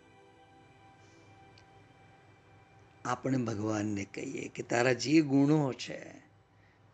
આપણે 3.05 3.39
ભગવાનને 3.39 4.05
કહીએ 4.05 4.49
કે 4.49 4.63
તારા 4.63 4.93
જે 4.93 5.21
ગુણો 5.21 5.73
છે, 5.73 6.13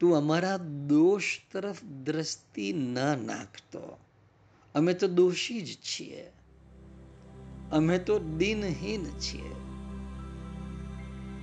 તું 0.01 0.17
અમારા 0.17 0.57
દોષ 0.87 1.39
તરફ 1.53 1.85
દ્રષ્ટિ 1.85 2.73
ન 2.73 2.99
નાખતો. 3.27 3.99
અમે 4.75 4.95
તો 4.95 5.07
દોષી 5.07 5.61
જ 5.61 5.77
છીએ. 5.77 6.33
અમે 7.73 7.99
તો 7.99 8.19
દિનહીન 8.19 9.05
છીએ. 9.05 9.55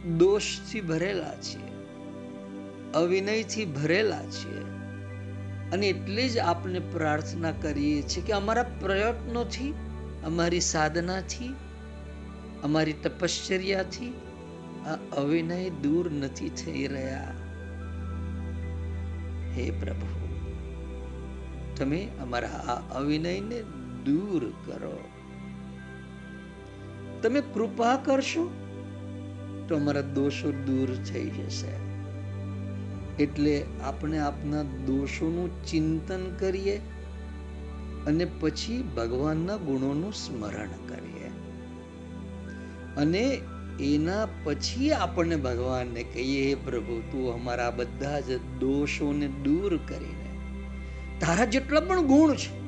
દોષથી 0.10 0.82
ભરેલા 0.82 1.36
છીએ. 1.36 1.74
અવિનયથી 2.94 3.66
ભરેલા 3.66 4.22
છીએ. 4.24 4.83
અને 5.74 5.88
એટલે 5.88 6.30
જ 6.30 6.40
આપણે 6.40 6.80
પ્રાર્થના 6.80 7.52
કરીએ 7.52 8.02
છીએ 8.02 8.24
કે 8.24 8.34
અમારા 8.34 8.64
પ્રયત્નોથી, 8.64 9.74
અમારી 10.26 10.60
સાધનાથી, 10.60 11.54
અમારી 12.64 12.94
તપશ્ચર્યાથી 12.94 14.14
આ 14.88 14.96
અવિનય 15.18 15.70
દૂર 15.70 16.12
નથી 16.12 16.50
થઈ 16.50 16.88
રહ્યા. 16.88 17.34
હે 19.54 19.72
પ્રભુ, 19.72 20.28
તમે 21.76 22.08
અમારા 22.22 22.48
આ 22.48 23.00
અવિનયને 23.00 23.62
દૂર 24.06 24.50
કરો. 24.66 25.00
તમે 27.22 27.42
કૃપા 27.42 27.96
કરશો 27.96 28.52
તો 29.70 29.76
અમારા 29.76 30.02
દોષો 30.02 30.52
દૂર 30.52 30.96
થઈ 30.96 31.30
જશે. 31.30 31.93
એટલે 33.20 33.66
આપણે 33.84 34.20
આપના 34.20 34.64
દોષોનું 34.64 35.66
ચિંતન 35.66 36.36
કરીએ 36.40 36.82
અને 38.08 38.26
પછી 38.26 38.82
ભગવાનના 38.82 39.58
ગુણોનું 39.58 40.14
સ્મરણ 40.14 40.68
કરીએ. 40.68 41.32
અને 42.98 43.42
એના 43.80 44.28
પછી 44.44 44.92
આપણને 44.92 45.36
ભગવાનને 45.36 46.04
કહીએ, 46.04 46.50
હે 46.50 46.56
પ્રભુ, 46.56 47.02
તું 47.12 47.34
અમારા 47.34 47.72
બધા 47.72 48.20
જ 48.20 48.38
દોષોને 48.60 49.28
દૂર 49.28 49.78
કરીને, 49.78 50.30
તારા 51.20 51.46
જેટલા 51.46 51.80
પણ 51.80 52.02
ગુણ 52.02 52.36
છે, 52.36 52.64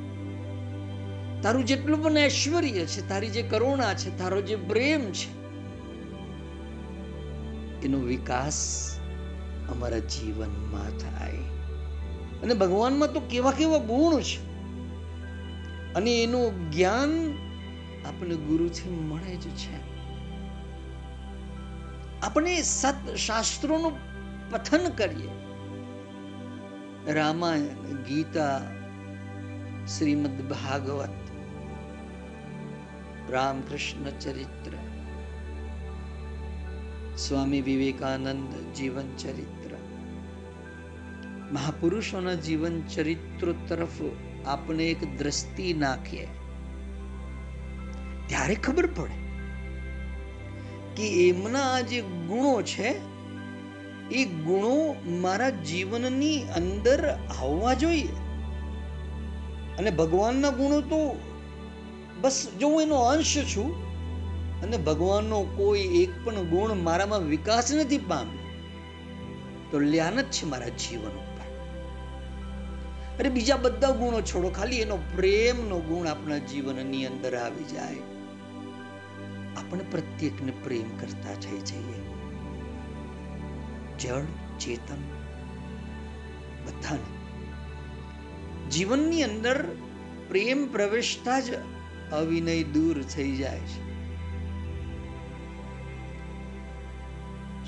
તારું 1.42 1.66
જેટલું 1.66 2.04
પણ 2.04 2.18
ઐશ્વર્ય 2.18 2.86
છે, 2.86 3.10
તારી 3.10 3.30
જે 3.30 3.42
કરુણા 3.42 3.94
છે, 3.94 4.18
તારો 4.18 4.42
જે 4.42 4.56
પ્રેમ 4.56 5.02
છે, 5.02 5.46
એનો 7.86 7.98
વિકાસ 7.98 8.95
અમારા 9.70 9.98
જીવનમાં 9.98 10.98
થાય. 10.98 11.38
અને 12.44 12.54
ભગવાનમાં 12.54 13.14
તો 13.14 13.20
કેવા 13.20 13.52
કેવા 13.52 13.78
ગુણ 13.78 14.22
છે. 14.22 14.56
અને 15.94 16.24
એનું 16.24 16.72
જ્ઞાન 16.72 17.10
આપણને 18.06 18.36
ગુરુથી 18.36 18.90
મળે 18.90 19.36
જ 19.36 19.50
છે. 19.50 19.96
આપણે 22.22 22.62
સત 22.62 23.16
શાસ્ત્રોનું 23.16 23.92
પઠન 24.52 24.90
કરીએ. 24.90 25.30
રામાયણ, 27.14 28.04
ગીતા, 28.04 28.62
શ્રીમદ 29.98 30.42
ભાગવત, 30.42 31.10
રામકૃષ્ણ 33.32 34.20
ચરિત્ર 34.20 34.72
સ્વામી 37.18 37.62
વિવેકાનંદ 37.62 38.76
જીવન 38.76 39.16
ચરિત્ર. 39.18 39.76
મહાપુરુષોના 41.52 42.34
જીવન 42.34 42.82
ચરિત્રો 42.82 43.54
તરફ 43.68 43.90
આપણે 44.46 44.86
એક 44.86 45.18
દ્રષ્ટિ 45.18 45.74
નાખીએ. 45.74 46.28
ત્યારે 48.28 48.56
ખબર 48.56 48.86
પડે 48.86 49.26
કે 50.96 51.30
એમના 51.30 51.82
જે 51.82 52.02
ગુણો 52.02 52.62
છે, 52.62 52.96
એ 54.12 54.26
ગુણો 54.26 54.96
મારા 55.20 55.50
જીવનની 55.50 56.42
અંદર 56.42 57.10
આવવા 57.42 57.74
જોઈએ. 57.74 58.10
અને 59.78 59.92
ભગવાનના 59.92 60.50
ગુણો 60.50 60.82
તો 60.82 61.20
બસ 62.22 62.48
જો 62.60 62.68
હું 62.68 62.82
એનો 62.82 62.96
અંશ 62.96 63.38
છું 63.38 63.85
અને 64.64 64.78
ભગવાનનો 64.78 65.42
કોઈ 65.42 65.80
એક 65.80 66.26
પણ 66.26 66.36
ગુણ 66.36 66.74
મારામાં 66.74 67.20
વિકાસ 67.20 67.72
નથી 67.74 67.98
પામ્યો, 67.98 68.40
તો 69.72 69.80
લ્યાનત 69.80 70.24
છે 70.24 70.46
મારા 70.46 70.68
જીવન 70.68 71.12
ઉપર. 71.12 71.36
અરે 73.20 73.30
બીજા 73.30 73.58
બધા 73.58 73.90
ગુણો 73.90 74.22
છોડો, 74.22 74.50
ખાલી 74.50 74.78
એનો 74.78 74.98
પ્રેમનો 75.16 75.80
ગુણ 75.80 76.08
આપણા 76.08 76.38
જીવનની 76.38 77.06
અંદર 77.06 77.36
આવી 77.36 77.64
જાય. 77.64 77.96
આપણે 79.58 79.86
પ્રત્યેકને 79.92 80.54
પ્રેમ 80.64 80.98
કરતા 80.98 81.34
થઈ 81.34 81.58
જઈએ. 81.58 82.00
જળ, 84.00 84.22
ચેતન, 84.60 85.02
બધાને. 86.66 87.16
જીવનની 88.70 89.24
અંદર 89.24 89.64
પ્રેમ 90.28 90.72
પ્રવેશતા 90.72 91.40
જ 91.40 91.54
અવિનય 92.12 92.64
દૂર 92.64 93.04
થઈ 93.04 93.32
જાય 93.32 93.60
છે. 93.60 93.85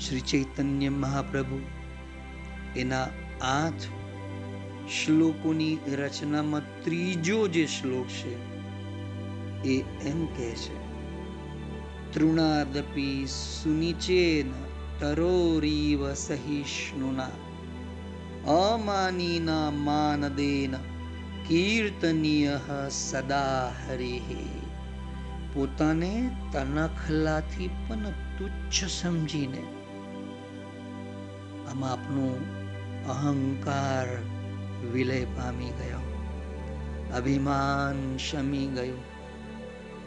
શ્રી 0.08 0.20
ચૈતન્ય 0.20 0.88
મહાપ્રભુ. 0.88 1.58
એના 2.76 3.08
આઠ 3.42 3.86
શ્લોકોની 4.88 5.78
રચનામાં 5.98 6.68
ત્રીજો 6.84 7.48
જે 7.48 7.66
શ્લોક 7.66 8.06
છે, 8.08 8.32
એ 9.64 9.84
એમ 10.04 10.26
કહે 10.26 10.50
છે, 10.54 10.76
તૃણાદપી 12.12 13.26
સુનિચેન 13.26 14.52
તરોરીવ 15.00 16.12
સહિષ્ણુના, 16.14 17.36
અમાનીના 18.46 19.70
માનદેન 19.70 20.76
કીર્તનીય 21.48 22.60
સદા 22.90 23.72
હરિહે 23.80 24.44
પોતાને 25.54 26.30
તનખલાથી 26.52 27.68
પણ 27.88 28.14
તુચ્છ 28.38 28.84
સમજીને 28.84 29.62
આમાં 31.70 31.92
આપનું 31.92 32.58
અહંકાર 33.06 34.06
વિલય 34.92 35.24
પામી 35.24 35.64
ગયો. 35.64 36.14
અભિમાન 37.14 38.16
શમી 38.16 38.66
ગયું 38.66 39.02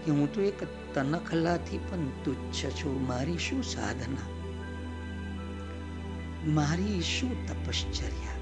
કે 0.05 0.11
હું 0.11 0.33
તો 0.33 0.41
એક 0.41 0.63
તનખલાથી 0.93 1.77
પણ 1.77 2.07
તુચ્છ 2.23 2.65
છું. 2.65 3.07
મારી 3.07 3.37
શું 3.37 3.63
સાધના? 3.63 4.29
મારી 6.49 7.01
શું 7.01 7.47
તપશ્ચર્યા? 7.47 8.35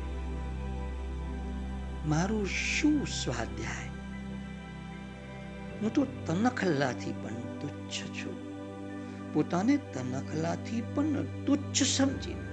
મારું 2.07 2.45
શું 2.45 3.07
સ્વાધ્યાય? 3.07 3.89
હું 5.81 5.93
તો 5.93 6.05
તનખલાથી 6.25 7.11
પણ 7.11 7.29
તુચ્છ 7.59 7.91
છું. 7.91 8.49
પોતાને 9.33 9.77
તનખલાથી 9.77 10.81
પણ 10.81 11.23
તુચ્છ 11.45 11.83
સમજીને 11.83 12.48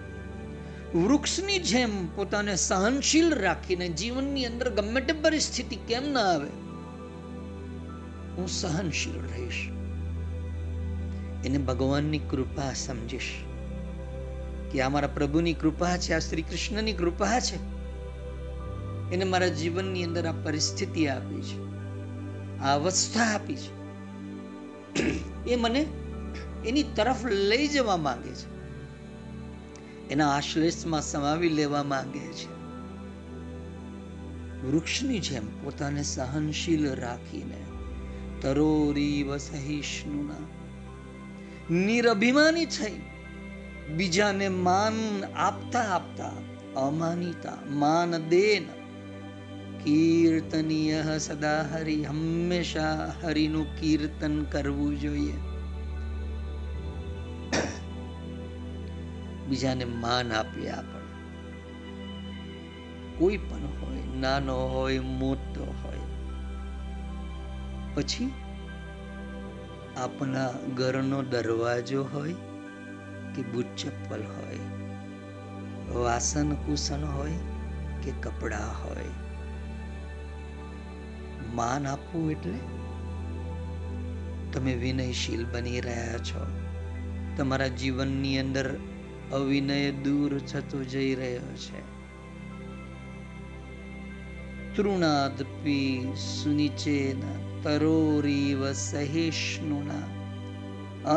વૃક્ષની 0.95 1.59
જેમ 1.59 2.17
પોતાને 2.17 2.57
સહનશીલ 2.57 3.35
રાખીને 3.35 3.89
જીવનની 3.89 4.47
અંદર 4.47 4.71
ગમે 4.71 5.01
તે 5.01 5.13
પરિસ્થિતિ 5.13 5.77
કેમ 5.77 6.13
ના 6.13 6.21
આવે, 6.21 6.49
હું 8.37 8.49
સહનશીલ 8.49 9.19
રહીશ. 9.19 9.69
એને 11.47 11.59
ભગવાનની 11.59 12.19
કૃપા 12.19 12.73
સમજીશ 12.73 13.33
કે 14.73 14.83
આ 14.83 14.89
મારા 14.89 15.09
પ્રભુની 15.09 15.53
કૃપા 15.53 15.97
છે, 15.97 16.15
આ 16.15 16.19
શ્રી 16.19 16.43
કૃષ્ણની 16.43 16.93
કૃપા 16.93 17.41
છે. 17.41 17.59
એને 19.13 19.25
મારા 19.25 19.49
જીવનની 19.49 20.05
અંદર 20.05 20.27
આ 20.27 20.33
પરિસ્થિતિ 20.33 21.09
આપી 21.09 21.43
છે, 21.43 21.59
આ 22.59 22.75
અવસ્થા 22.75 23.35
આપી 23.35 23.55
છે. 23.55 23.73
એ 25.51 25.57
મને 25.57 25.87
એની 26.67 26.83
તરફ 26.83 27.25
લઈ 27.25 27.69
જવા 27.69 27.97
માંગે 27.97 28.31
છે. 28.31 28.56
એના 30.11 30.31
આશ્લેષમાં 30.31 31.03
સમાવી 31.03 31.49
લેવા 31.49 31.83
માંગે 31.83 32.19
છે. 32.19 32.57
વૃક્ષની 34.67 35.19
જેમ 35.19 35.65
પોતાને 35.65 36.03
સહનશીલ 36.03 36.95
રાખીને 36.95 37.61
તરોરીવ 38.43 39.37
સહિષ્ણુના 39.37 40.57
નિરભિમાની 41.75 42.67
થઈ 42.67 43.01
બીજાને 43.97 44.49
માન 44.49 45.25
આપતા 45.35 45.81
આપતા 45.81 46.33
અમાનિતા, 46.77 47.59
માન 47.71 48.29
દેન 48.29 48.65
કીર્તનીય 49.85 51.19
સદા 51.19 51.69
હરિ, 51.73 52.05
હંમેશા 52.05 53.13
હરિનું 53.23 53.81
કીર્તન 53.81 54.45
કરવું 54.45 55.01
જોઈએ. 55.01 55.33
બીજાને 59.49 59.85
માન 59.85 60.33
આપીએ 60.33 60.71
આપણે. 60.71 60.97
કોઈ 63.19 63.37
પણ 63.37 63.57
હોય, 63.57 64.19
નાનો 64.21 64.55
હોય, 64.55 64.99
મોટો 64.99 65.75
હોય. 65.85 65.99
પછી 67.95 68.33
આપણા 69.97 70.53
ઘરનો 70.75 71.23
દરવાજો 71.23 72.05
હોય 72.05 72.33
કે 73.35 73.43
બુટ 73.43 73.77
ચપ્પલ 73.77 74.23
હોય 74.23 74.59
વાસન 75.99 76.55
કુસણ 76.55 77.05
હોય 77.05 77.33
કે 78.03 78.11
કપડા 78.11 78.67
હોય. 78.67 79.05
માન 81.55 81.87
આપવું 81.87 82.31
એટલે 82.31 82.59
તમે 84.53 84.75
વિનયશીલ 84.75 85.47
બની 85.47 85.81
રહ્યા 85.81 86.19
છો. 86.19 86.47
તમારા 87.37 87.67
જીવનની 87.67 88.39
અંદર 88.39 88.77
અવિનય 89.33 89.91
દૂર 89.91 90.39
થતો 90.39 90.85
જઈ 90.85 91.15
રહ્યો 91.15 91.57
છે. 91.57 91.97
તૃણાદપી 94.77 96.13
સુનિચેન 96.17 97.21
તરોરીવ 97.63 98.73
સહિષ્ણુના 98.73 100.17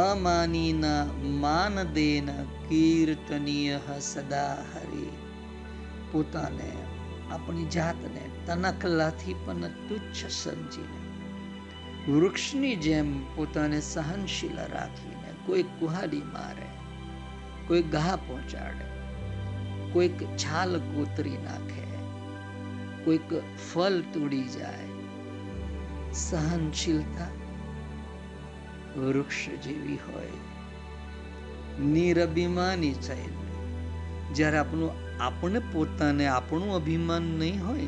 અમાનીના 0.10 1.06
માનદેન 1.24 2.30
કીર્તનીય 2.70 3.80
સદા 4.02 4.54
હરિ 4.54 5.10
પોતાને, 6.12 6.72
આપણી 7.32 7.66
જાતને 7.66 8.22
તનકલાથી 8.46 9.34
પણ 9.34 9.62
તુચ્છ 9.62 10.32
સમજીને, 10.32 11.00
વૃક્ષની 12.12 12.76
જેમ 12.76 13.36
પોતાને 13.36 13.82
સહનશીલ 13.82 14.56
રાખીને 14.56 15.34
કોઈ 15.46 15.64
કુહાડી 15.64 16.22
મારે. 16.22 16.79
કોઈ 17.70 17.82
ઘા 17.82 18.16
પહોંચાડે, 18.16 18.86
કોઈક 19.94 20.24
છાલ 20.24 20.80
કોતરી 20.80 21.38
નાખે, 21.38 21.84
કોઈક 23.06 23.34
ફલ 23.74 24.04
તોડી 24.14 24.44
જાય. 24.44 24.88
સહનશીલતા 26.14 27.28
વૃક્ષ 29.00 29.50
જેવી 29.64 29.96
હોય. 29.96 30.32
નિરભિમાની 31.84 32.94
થઈને 32.94 33.50
જ્યારે 34.34 34.58
આપણું 34.58 34.92
આપણે 35.22 35.60
પોતાને 35.60 36.28
આપણું 36.28 36.76
અભિમાન 36.76 37.22
નહીં 37.22 37.68
હોય, 37.68 37.86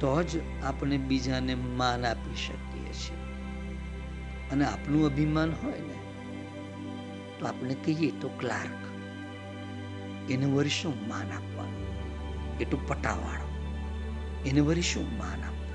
તો 0.00 0.22
જ 0.22 0.40
આપણે 0.64 0.98
બીજાને 0.98 1.54
માન 1.54 2.04
આપી 2.04 2.36
શકીએ 2.36 2.92
છીએ. 2.92 3.20
અને 4.52 4.64
આપણું 4.64 5.06
અભિમાન 5.06 5.52
હોય 5.62 5.80
ને 5.80 5.99
તો 7.40 7.46
આપણે 7.46 7.74
કહીએ 7.74 8.10
તો 8.10 8.28
ક્લાર્ક. 8.28 8.90
એને 10.30 10.46
વળી 10.46 10.68
શું 10.68 11.08
માન 11.08 11.32
આપવાનું. 11.32 11.86
એ 12.58 12.64
તો 12.64 12.76
પટાવાળો. 12.76 13.50
એને 14.46 14.60
વળી 14.60 14.82
શું 14.82 15.18
માન 15.18 15.40
આપવાનું. 15.40 15.70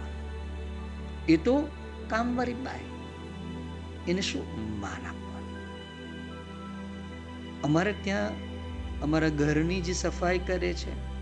એ 1.25 1.37
તો 1.37 1.67
કામવાળી 2.07 2.53
બાય 2.53 2.79
એને 4.11 4.21
શું 4.21 4.79
માન 4.79 5.07
આપવાનું? 5.07 5.25
અમારે 7.61 7.93
ત્યાં 8.03 8.31
અમારા 9.01 9.29
ઘરની 9.29 9.81
જે 9.81 9.93
સફાઈ 9.93 10.39
કરે 10.39 10.73
છે, 10.73 11.15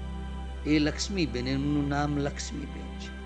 એ 0.66 0.80
લક્ષ્મીબેન 0.80 1.48
એમનું 1.48 1.90
નામ 1.90 2.18
લક્ષ્મીબેન 2.18 3.00
છે. 3.00 3.24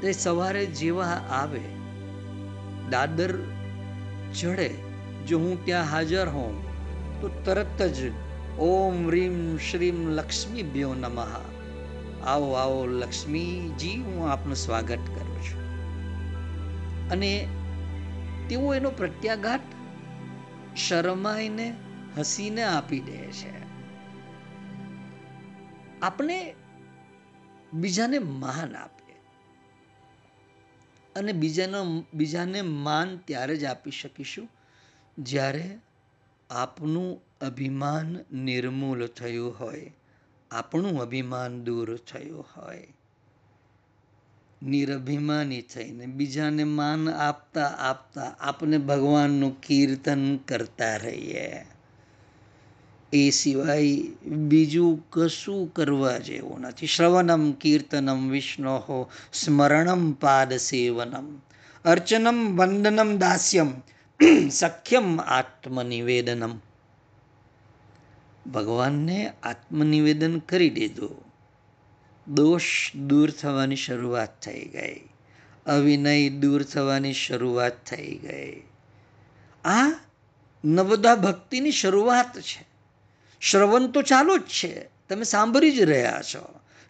તે 0.00 0.12
સવારે 0.12 0.66
જેવા 0.66 1.06
આવે, 1.30 1.60
દાદર 2.90 3.38
ચડે 4.40 4.85
જો 5.26 5.38
હું 5.38 5.64
ત્યાં 5.64 5.84
હાજર 5.84 6.28
હોઉં, 6.28 6.62
તો 7.20 7.28
તરત 7.28 7.82
જ 7.82 8.12
ઓમ 8.58 9.10
રીમ 9.10 9.58
શ્રીમ 9.58 10.08
લક્ષ્મી 10.08 10.62
બ્યો 10.62 10.94
નમઃ. 10.94 11.40
આવો 12.26 12.52
આવો 12.52 12.86
લક્ષ્મીજી, 12.86 14.02
હું 14.02 14.30
આપનું 14.30 14.56
સ્વાગત 14.56 14.98
કરું 15.14 15.42
છું. 15.42 15.66
અને 17.10 17.48
તેઓ 18.48 18.74
એનો 18.74 18.90
પ્રત્યાઘાત 18.90 19.60
શરમાઈને, 20.76 21.74
હસીને 22.18 22.62
આપી 22.62 23.00
દે 23.00 23.16
છે. 23.16 23.66
આપણે 26.02 26.54
બીજાને 27.72 28.18
માન 28.18 28.76
આપીએ 28.76 29.16
અને 31.16 31.32
બીજાનો, 31.32 32.04
બીજાને 32.14 32.62
માન 32.62 33.16
ત્યારે 33.16 33.56
જ 33.56 33.64
આપી 33.64 33.90
શકીશું 33.90 34.48
જ્યારે 35.18 35.78
આપનું 36.50 37.20
અભિમાન 37.40 38.16
નિર્મૂલ 38.32 39.06
થયું 39.06 39.60
હોય, 39.60 39.92
આપણું 40.50 41.00
અભિમાન 41.02 41.64
દૂર 41.64 41.96
થયું 41.96 42.46
હોય. 42.56 42.88
નિરભિમાની 44.62 45.62
થઈને 45.62 46.06
બીજાને 46.06 46.64
માન 46.64 47.08
આપતા 47.08 47.66
આપતા 47.66 48.36
આપણે 48.40 48.78
ભગવાનનું 48.78 49.60
કીર્તન 49.60 50.36
કરતા 50.36 50.96
રહીએ. 50.96 51.66
એ 53.12 53.30
સિવાય 53.30 53.96
બીજું 54.26 55.06
કશું 55.10 55.72
કરવા 55.72 56.18
જેવું 56.18 56.60
નથી. 56.60 56.86
શ્રવણમ 56.86 57.52
કીર્તનમ 57.52 58.30
વિષ્ણો, 58.30 59.10
સ્મરણમ 59.32 60.12
પાદ 60.12 60.52
સેવનમ, 60.52 61.40
અર્ચનમ 61.84 62.56
વંદનમ 62.58 63.16
દાસ્યમ 63.18 63.72
સખ્યમ 64.20 65.08
આત્મનિવેદનમ 65.30 66.54
ભગવાનને 68.46 69.18
આત્મનિવેદન 69.42 70.36
કરી 70.42 70.70
દીધું 70.70 71.16
દોષ 72.26 72.68
દૂર 73.08 73.30
થવાની 73.32 73.76
શરૂઆત 73.76 74.32
થઈ 74.40 74.64
ગઈ 74.68 74.98
અવિનય 75.66 76.14
દૂર 76.40 76.62
થવાની 76.64 77.14
શરૂઆત 77.14 77.76
થઈ 77.84 78.14
ગઈ 78.18 78.54
આ 79.64 79.88
નવદા 80.64 81.16
ભક્તિની 81.18 81.72
શરૂઆત 81.72 82.32
છે 82.42 82.62
શ્રવણ 83.42 83.92
તો 83.92 84.00
ચાલુ 84.02 84.38
જ 84.40 84.48
છે 84.50 84.72
તમે 85.08 85.24
સાંભળી 85.24 85.76
જ 85.76 85.80
રહ્યા 85.84 86.22
છો 86.22 86.42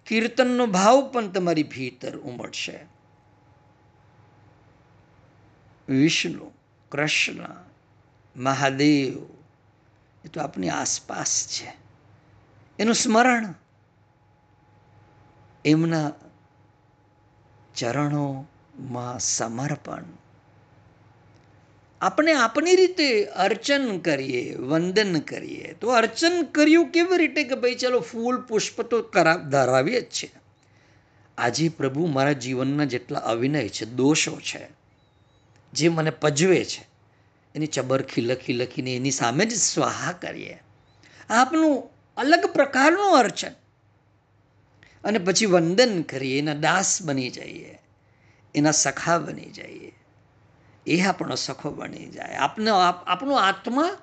કીર્તનનો 0.06 0.64
ભાવ 0.68 0.98
પણ 1.10 1.32
તમારી 1.32 1.70
ભીતર 1.70 2.14
ઉમટશે 2.22 2.76
વિષ્ણુ 5.88 6.55
કૃષ્ણ, 6.90 7.64
મહાદેવ, 8.36 9.18
એ 10.24 10.28
તો 10.28 10.40
આપણી 10.40 10.68
આસપાસ 10.68 11.48
છે. 11.48 11.74
એનું 12.78 12.94
સ્મરણ 12.94 13.54
એમના 15.64 16.12
ચરણોમાં 17.76 19.18
સમર્પણ. 19.18 20.04
આપણે 22.00 22.32
આપણી 22.32 22.76
રીતે 22.76 23.24
અર્ચન 23.24 23.98
કરીએ, 23.98 24.54
વંદન 24.54 25.18
કરીએ, 25.18 25.72
તો 25.72 25.88
અર્ચન 25.88 26.42
કર્યું 26.42 26.88
કેવી 26.88 27.16
રીતે 27.16 27.44
કે 27.44 27.54
ભાઈ 27.54 27.74
ચલો 27.74 28.00
ફૂલ 28.00 28.40
પુષ્પ 28.40 28.82
તો 28.82 29.02
કરા, 29.02 29.36
ધરાવીએ 29.36 30.00
જ 30.00 30.04
છે 30.04 30.30
આજે 31.38 31.68
પ્રભુ 31.68 32.06
મારા 32.06 32.32
જીવનના 32.32 32.84
જેટલા 32.84 33.18
અવિનય 33.18 33.68
છે, 33.68 33.84
દોષો 33.84 34.40
છે 34.40 34.85
જે 35.76 35.88
મને 35.88 36.10
પજવે 36.10 36.64
છે, 36.64 36.88
એની 37.54 37.66
ચબરખી 37.66 38.20
લખી 38.20 38.52
લખીને 38.52 38.96
એની 38.96 39.10
સામે 39.10 39.44
જ 39.44 39.54
સ્વાહા 39.54 40.12
કરીએ. 40.12 40.58
આપનું 41.30 41.82
અલગ 42.16 42.46
પ્રકારનું 42.46 43.18
અર્ચન. 43.18 43.52
અને 45.04 45.18
પછી 45.18 45.46
વંદન 45.46 46.02
કરીએ, 46.02 46.38
એના 46.38 46.54
દાસ 46.54 47.02
બની 47.02 47.30
જઈએ, 47.30 47.78
એના 48.54 48.70
સખા 48.70 49.18
બની 49.18 49.50
જઈએ. 49.50 49.92
એ 50.86 51.00
આપણો 51.00 51.34
સખો 51.34 51.70
બની 51.70 52.10
જાય. 52.10 52.34
આપનો 52.34 52.74
આપણો 53.06 53.34
આત્મા 53.34 53.96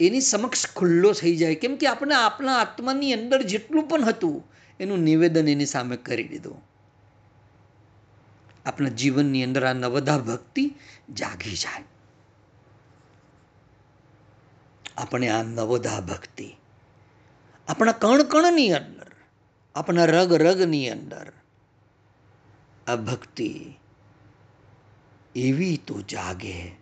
એની 0.00 0.20
સમક્ષ 0.20 0.66
ખુલ્લો 0.76 1.12
થઈ 1.12 1.36
જાય. 1.36 1.54
કેમ 1.54 1.76
કે 1.76 1.86
આપણે 1.86 2.14
આપણા 2.14 2.56
આત્માની 2.56 3.12
અંદર 3.12 3.42
જેટલું 3.42 3.88
પણ 3.88 4.04
હતું, 4.04 4.50
એનું 4.80 4.98
નિવેદન 4.98 5.48
એની 5.48 5.66
સામે 5.66 5.96
કરી 5.96 6.28
દીધું. 6.28 6.73
આપણા 8.66 8.88
જીવનની 8.88 9.44
અંદર 9.44 9.66
આ 9.66 9.72
નવદા 9.72 10.18
ભક્તિ 10.18 10.74
જાગી 11.12 11.56
જાય. 11.56 11.84
આપણે 14.96 15.28
આ 15.28 15.42
નવદા 15.42 16.00
ભક્તિ, 16.00 16.56
આપણા 17.68 17.92
કણ 17.92 18.22
કણની 18.22 18.72
અંદર, 18.72 19.12
આપણા 19.74 20.04
રગ 20.04 20.32
રગની 20.32 20.90
અંદર, 20.90 21.32
આ 22.86 22.96
ભક્તિ 22.96 23.78
એવી 25.36 25.76
તો 25.76 26.02
જાગે 26.02 26.72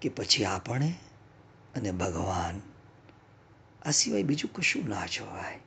કે 0.00 0.08
પછી 0.08 0.44
આપણે 0.44 0.94
અને 1.74 1.90
ભગવાન 1.90 2.60
આ 3.82 3.90
સિવાય 3.90 4.22
બીજું 4.22 4.52
કશું 4.52 4.88
ના 4.88 5.06
જોવાય. 5.06 5.60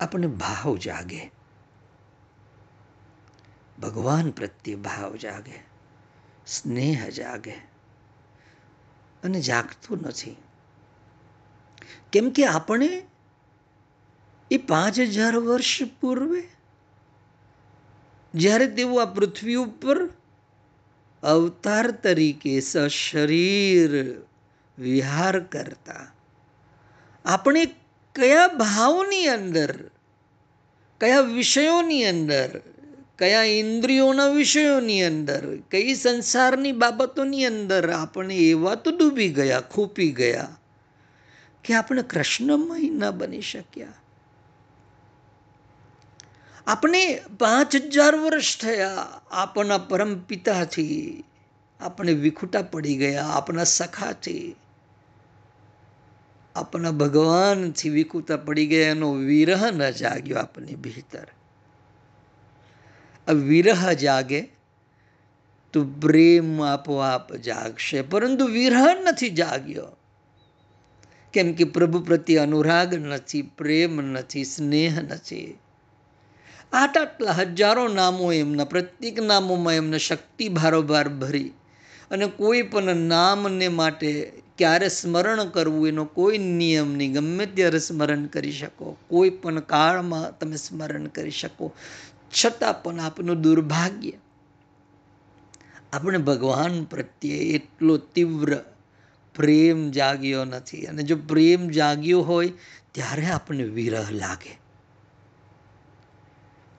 આપણને 0.00 0.26
ભાવ 0.26 0.76
જાગે. 0.76 1.30
ભગવાન 3.82 4.30
પ્રત્યે 4.30 4.74
ભાવ 4.74 5.16
જાગે. 5.16 5.62
સ્નેહ 6.46 7.08
જાગે. 7.08 7.54
અને 9.22 9.40
જાગતું 9.40 9.98
નથી. 10.00 10.36
કેમ 12.12 12.30
કે 12.30 12.44
આપણે 12.44 13.06
એ 14.50 14.58
પાંચ 14.58 15.00
હજાર 15.00 15.36
વર્ષ 15.36 15.82
પૂર્વે 16.00 16.48
જ્યારે 18.34 18.66
તેઓ 18.66 18.96
આ 18.96 19.04
પૃથ્વી 19.04 19.54
ઉપર 19.54 20.06
અવતાર 21.22 21.90
તરીકે 21.90 22.60
સશરીર 22.60 24.20
વિહાર 24.78 25.40
કરતા, 25.40 26.12
આપણે 27.24 27.66
કયા 28.14 28.48
ભાવની 28.48 29.28
અંદર, 29.28 29.90
કયા 31.00 31.20
વિષયોની 31.20 32.04
અંદર, 32.04 32.60
કયા 33.18 33.42
ઇન્દ્રિયોના 33.42 34.26
વિષયોની 34.26 35.02
અંદર, 35.02 35.56
કઈ 35.70 35.94
સંસારની 35.94 36.72
બાબતોની 36.72 37.44
અંદર 37.44 37.90
આપણે 37.90 38.36
એવા 38.36 38.74
તો 38.74 38.90
ડૂબી 38.90 39.28
ગયા, 39.28 39.60
ખૂપી 39.60 40.12
ગયા 40.12 40.56
કે 41.64 41.74
આપણે 41.74 42.02
કૃષ્ણમય 42.02 42.88
ન 42.88 43.10
બની 43.10 43.40
શક્યા. 43.40 43.92
આપણે 46.66 47.22
પાંચ 47.38 47.76
હજાર 47.76 48.14
વર્ષ 48.14 48.58
થયા 48.58 49.20
આપણા 49.30 49.78
પરમ 49.78 50.14
પિતાથી, 50.18 51.24
આપણે 51.80 52.12
વિખુટા 52.12 52.62
પડી 52.62 52.96
ગયા 52.96 53.22
આપણા 53.22 53.64
સખાથી. 53.64 54.56
આપણા 56.56 56.90
ભગવાનથી 56.90 57.88
વિકુતા 57.88 58.36
પડી 58.36 58.66
ગયા, 58.66 58.90
એનો 58.90 59.12
વિરહ 59.12 59.70
ન 59.70 59.90
જાગ્યો 59.90 60.38
આપની 60.38 60.74
ભીતર. 60.74 61.26
આ 63.28 63.32
વિરહ 63.32 63.92
જાગે 63.92 64.40
તો 65.72 65.84
પ્રેમ 65.84 66.62
આપોઆપ 66.62 67.34
જાગશે, 67.34 68.02
પરંતુ 68.02 68.46
વિરહ 68.46 68.84
નથી 69.10 69.28
જાગ્યો. 69.28 69.86
કેમ 71.32 71.52
કે 71.52 71.64
પ્રભુ 71.64 72.00
પ્રત્યે 72.00 72.36
અનુરાગ 72.36 72.94
નથી, 72.94 73.42
પ્રેમ 73.42 74.00
નથી, 74.00 74.44
સ્નેહ 74.44 75.02
નથી. 75.02 75.58
આટ 76.72 76.98
આટલા 76.98 77.32
હજારો 77.32 77.88
નામો 77.88 78.32
એમના, 78.32 78.64
પ્રત્યેક 78.64 79.20
નામોમાં 79.20 79.74
એમને 79.74 79.98
શક્તિ 79.98 80.48
ભારોભાર 80.48 81.08
ભરી 81.08 81.52
અને 82.10 82.26
કોઈ 82.26 82.62
પણ 82.62 82.96
નામને 82.96 83.68
માટે 83.68 84.32
ક્યારે 84.60 84.88
સ્મરણ 84.88 85.44
કરવું 85.44 85.88
એનો 85.88 86.04
કોઈ 86.04 86.38
નિયમ 86.38 86.94
નહીં. 86.94 87.12
ગમે 87.12 87.46
ત્યારે 87.46 87.78
સ્મરણ 87.78 88.26
કરી 88.26 88.52
શકો. 88.52 88.96
કોઈ 89.08 89.30
પણ 89.30 89.60
કાળમાં 89.60 90.38
તમે 90.38 90.56
સ્મરણ 90.56 91.06
કરી 91.06 91.30
શકો. 91.30 91.72
છતાં 92.44 92.82
પણ 92.82 93.00
આપનું 93.00 93.40
દુર્ભાગ્ય. 93.40 94.12
આપણે 95.92 96.18
ભગવાન 96.18 96.84
પ્રત્યે 96.84 97.38
એટલો 97.38 97.96
તીવ્ર 97.96 98.56
પ્રેમ 99.34 99.90
જાગ્યો 99.90 100.44
નથી. 100.44 100.86
અને 100.86 101.02
જો 101.02 101.16
પ્રેમ 101.16 101.68
જાગ્યો 101.68 102.22
હોય, 102.22 102.52
ત્યારે 102.92 103.26
આપણને 103.26 103.64
વિરહ 103.64 104.10
લાગે. 104.10 104.58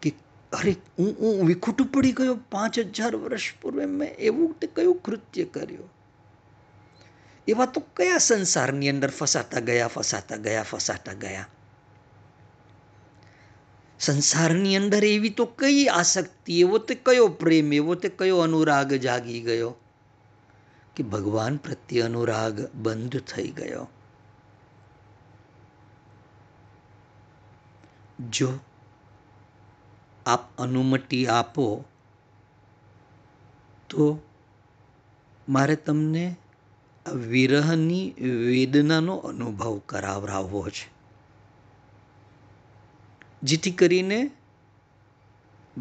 કે 0.01 0.09
અરે, 0.51 0.71
હું 0.71 1.15
હું 1.19 1.45
વિખૂટું 1.45 1.88
પડી 1.88 2.11
ગયો 2.11 2.38
પાંચ 2.51 2.79
હજાર 2.79 3.15
વર્ષ 3.15 3.41
પૂર્વે. 3.61 3.86
મેં 3.86 4.15
એવું 4.15 4.55
કયું 4.75 4.95
કૃત્ય 4.95 5.43
કર્યું? 5.43 6.00
એવા 7.47 7.65
તો 7.67 7.81
કયા 7.95 8.19
સંસારની 8.19 8.89
અંદર 8.89 9.11
ફસાતા 9.11 9.61
ગયા 9.61 9.87
ફસાતા 9.87 10.37
ગયા 10.37 10.63
ફસાતા 10.63 11.15
ગયા 11.15 11.47
સંસારની 13.99 14.75
અંદર 14.75 15.03
એવી 15.05 15.29
તો 15.29 15.45
કઈ 15.57 15.81
આસક્તિ 15.89 16.61
એવો 16.61 16.77
તે 16.79 16.95
કયો 16.95 17.29
પ્રેમ 17.35 17.73
એવો 17.73 17.95
તે 17.95 18.09
કયો 18.09 18.41
અનુરાગ 18.41 18.93
જાગી 18.97 19.41
ગયો 19.41 19.71
કે 20.95 21.03
ભગવાન 21.03 21.59
પ્રત્યે 21.59 22.03
અનુરાગ 22.03 22.57
બંધ 22.75 23.17
થઈ 23.25 23.51
ગયો 23.51 23.85
જો 28.29 28.49
આપ 30.25 30.43
અનુમતિ 30.57 31.19
આપો 31.29 31.65
તો 33.89 34.07
મારે 35.47 35.75
તમને 35.75 36.25
વિરહની 37.09 38.11
વેદનાનો 38.19 39.15
અનુભવ 39.15 39.79
કરાવરાવવો 39.85 40.69
છે. 40.69 40.91
જેથી 43.43 43.71
કરીને 43.71 44.31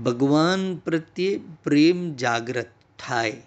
ભગવાન 0.04 0.76
પ્રત્યે 0.76 1.40
પ્રેમ 1.64 2.14
જાગ્રત 2.14 2.66
થાય. 2.98 3.42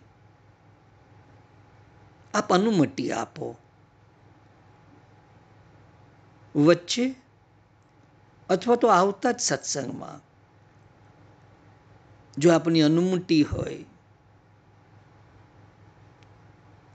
આપ 2.33 2.53
અનુમતિ 2.53 3.11
આપો. 3.11 3.55
વચ્ચે 6.55 7.15
અથવા 8.49 8.75
તો 8.75 8.87
આવતા 8.87 9.31
જ 9.31 9.39
સત્સંગમાં 9.39 10.33
જો 12.37 12.53
આપની 12.53 12.81
અનુમતિ 12.81 13.43
હોય, 13.43 13.85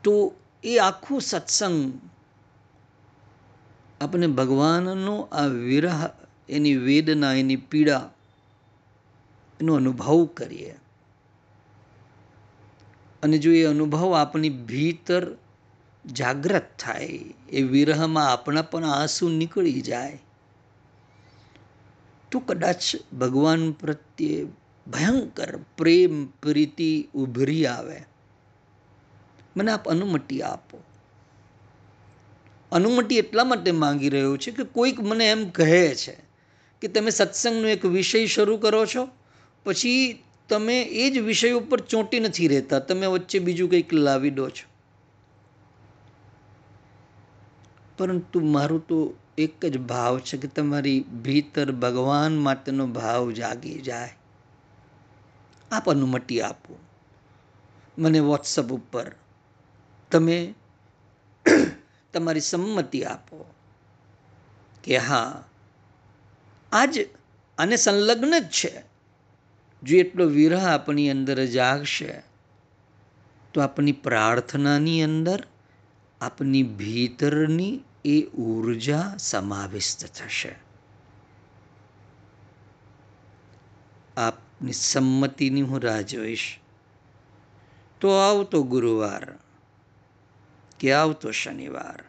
તો 0.05 0.33
એ 0.65 0.79
આખું 0.79 1.21
સત્સંગ 1.21 2.01
આપણે 4.01 4.27
ભગવાનનો 4.27 5.29
આ 5.33 5.47
વિરહ, 5.47 6.11
એની 6.49 6.77
વેદના, 6.77 7.33
એની 7.33 7.57
પીડા 7.57 8.11
એનો 9.61 9.75
અનુભવ 9.75 10.25
કરીએ. 10.25 10.75
અને 13.23 13.39
જો 13.39 13.53
એ 13.53 13.65
અનુભવ 13.65 14.15
આપણી 14.15 14.51
ભીતર 14.51 15.37
જાગ્રત 16.13 16.67
થાય, 16.79 17.21
એ 17.49 17.63
વિરહમાં 17.63 18.33
આપણા 18.33 18.63
પણ 18.63 18.85
આંસુ 18.85 19.29
નીકળી 19.29 19.81
જાય, 19.81 20.19
તો 22.31 22.39
કદાચ 22.39 22.97
ભગવાન 23.19 23.73
પ્રત્યે 23.73 24.45
ભયંકર 24.87 25.59
પ્રેમ, 25.77 26.27
પ્રીતિ 26.27 27.09
ઉભરી 27.15 27.67
આવે. 27.67 28.05
મને 29.59 29.73
આપ 29.73 29.89
અનુમતિ 29.89 30.43
આપો. 30.43 30.83
અનુમતિ 32.73 33.17
એટલા 33.17 33.45
માટે 33.45 33.71
માંગી 33.71 34.09
રહ્યો 34.09 34.37
છે 34.37 34.51
કે 34.51 34.65
કોઈક 34.65 35.01
મને 35.01 35.31
એમ 35.31 35.51
કહે 35.51 35.95
છે 35.95 36.17
કે 36.81 36.89
તમે 36.89 37.11
સત્સંગનો 37.11 37.69
એક 37.69 37.85
વિષય 37.85 38.27
શરૂ 38.27 38.57
કરો 38.57 38.87
છો, 38.87 39.09
પછી 39.65 40.23
તમે 40.49 40.83
એ 40.83 41.11
જ 41.11 41.19
વિષય 41.19 41.53
ઉપર 41.53 41.81
ચોંટી 41.81 42.21
નથી 42.21 42.49
રહેતા, 42.49 42.79
તમે 42.79 43.07
વચ્ચે 43.07 43.39
બીજું 43.39 43.71
કંઈક 43.71 43.95
લાવી 43.95 44.31
દો 44.31 44.51
છો. 44.51 44.69
પરંતુ 47.99 48.41
મારું 48.41 48.87
તો 48.87 49.15
એક 49.39 49.67
જ 49.67 49.79
ભાવ 49.79 50.19
છે 50.19 50.37
કે 50.37 50.49
તમારી 50.49 51.01
ભીતર 51.01 51.73
ભગવાન 51.73 52.39
માટેનો 52.39 52.87
ભાવ 52.87 53.31
જાગી 53.31 53.79
જાય. 53.79 54.17
આપ 55.71 55.91
અનુમતિ 55.91 56.41
આપો. 56.41 56.79
મને 57.99 58.21
વોટ્સઅપ 58.21 58.73
ઉપર 58.73 59.13
તમે 60.11 60.55
તમારી 62.13 62.41
સંમતિ 62.41 63.05
આપો 63.05 63.47
કે 64.85 64.99
હા, 64.99 65.45
આજ 66.73 66.99
આને 67.59 67.77
સંલગ્ન 67.77 68.39
જ 68.39 68.49
છે. 68.51 68.83
જો 69.83 69.97
એટલો 69.97 70.27
વિરહ 70.27 70.65
આપણી 70.65 71.11
અંદર 71.11 71.45
જાગશે 71.45 72.23
તો 73.55 73.61
આપણી 73.61 73.93
પ્રાર્થનાની 73.93 75.03
અંદર 75.03 75.47
આપની 76.21 76.63
ભીતરની 76.63 77.85
એ 78.05 78.25
ઊર્જા 78.25 79.17
સમાવિષ્ટ 79.19 80.07
થશે. 80.07 80.57
આપની 84.17 84.73
સંમતિની 84.73 85.63
હું 85.63 85.83
રાહ 85.83 86.01
જોઈશ. 86.01 86.61
તો 88.01 88.09
આવતો 88.11 88.63
ગુરુવાર 88.63 89.39
કે 90.81 90.93
આવતો 90.93 91.31
શનિવાર. 91.31 92.05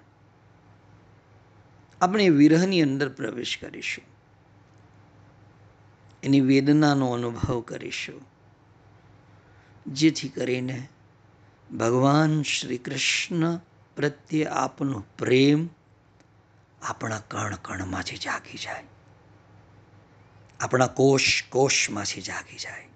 આપણે 2.01 2.29
વિરહની 2.29 2.81
અંદર 2.81 3.09
પ્રવેશ 3.09 3.57
કરીશું. 3.61 4.03
એની 6.23 6.41
વેદનાનો 6.41 7.11
અનુભવ 7.11 7.61
કરીશું. 7.61 8.21
જેથી 9.87 10.29
કરીને 10.29 10.87
ભગવાન 11.77 12.41
શ્રી 12.41 12.77
કૃષ્ણ 12.77 13.59
પ્રત્યે 13.95 14.45
આપનો 14.45 15.03
પ્રેમ 15.17 15.69
આપણા 16.81 17.19
કણ 17.19 17.55
કણમાંથી 17.55 18.17
જાગી 18.17 18.57
જાય. 18.57 18.83
આપણા 20.59 20.87
કોષ 20.87 21.43
કોષમાંથી 21.49 22.21
જાગી 22.21 22.57
જાય. 22.57 22.88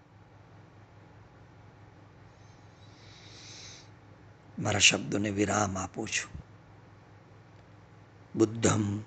મારા 4.59 4.79
શબ્દોને 4.79 5.29
વિરામ 5.29 5.77
આપું 5.77 6.07
છું. 6.07 6.43
બુદ્ધમ 8.35 8.99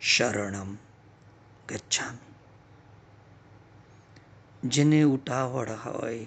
શરણમ 0.00 0.76
ગચ્છામી. 1.68 2.34
જેને 4.68 5.02
ઉતાવળ 5.02 5.70
હોય, 5.70 6.26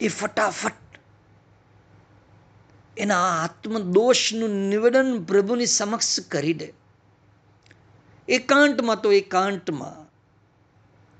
એ 0.00 0.08
ફટાફટ 0.08 0.72
એના 2.98 3.42
આત્મદોષનું 3.42 4.50
નિવેદન 4.50 5.24
પ્રભુની 5.24 5.66
સમક્ષ 5.66 6.20
કરી 6.20 6.54
દે. 6.54 6.72
એકાંતમાં 8.28 9.00
તો 9.00 9.12
એકાંતમાં 9.12 10.06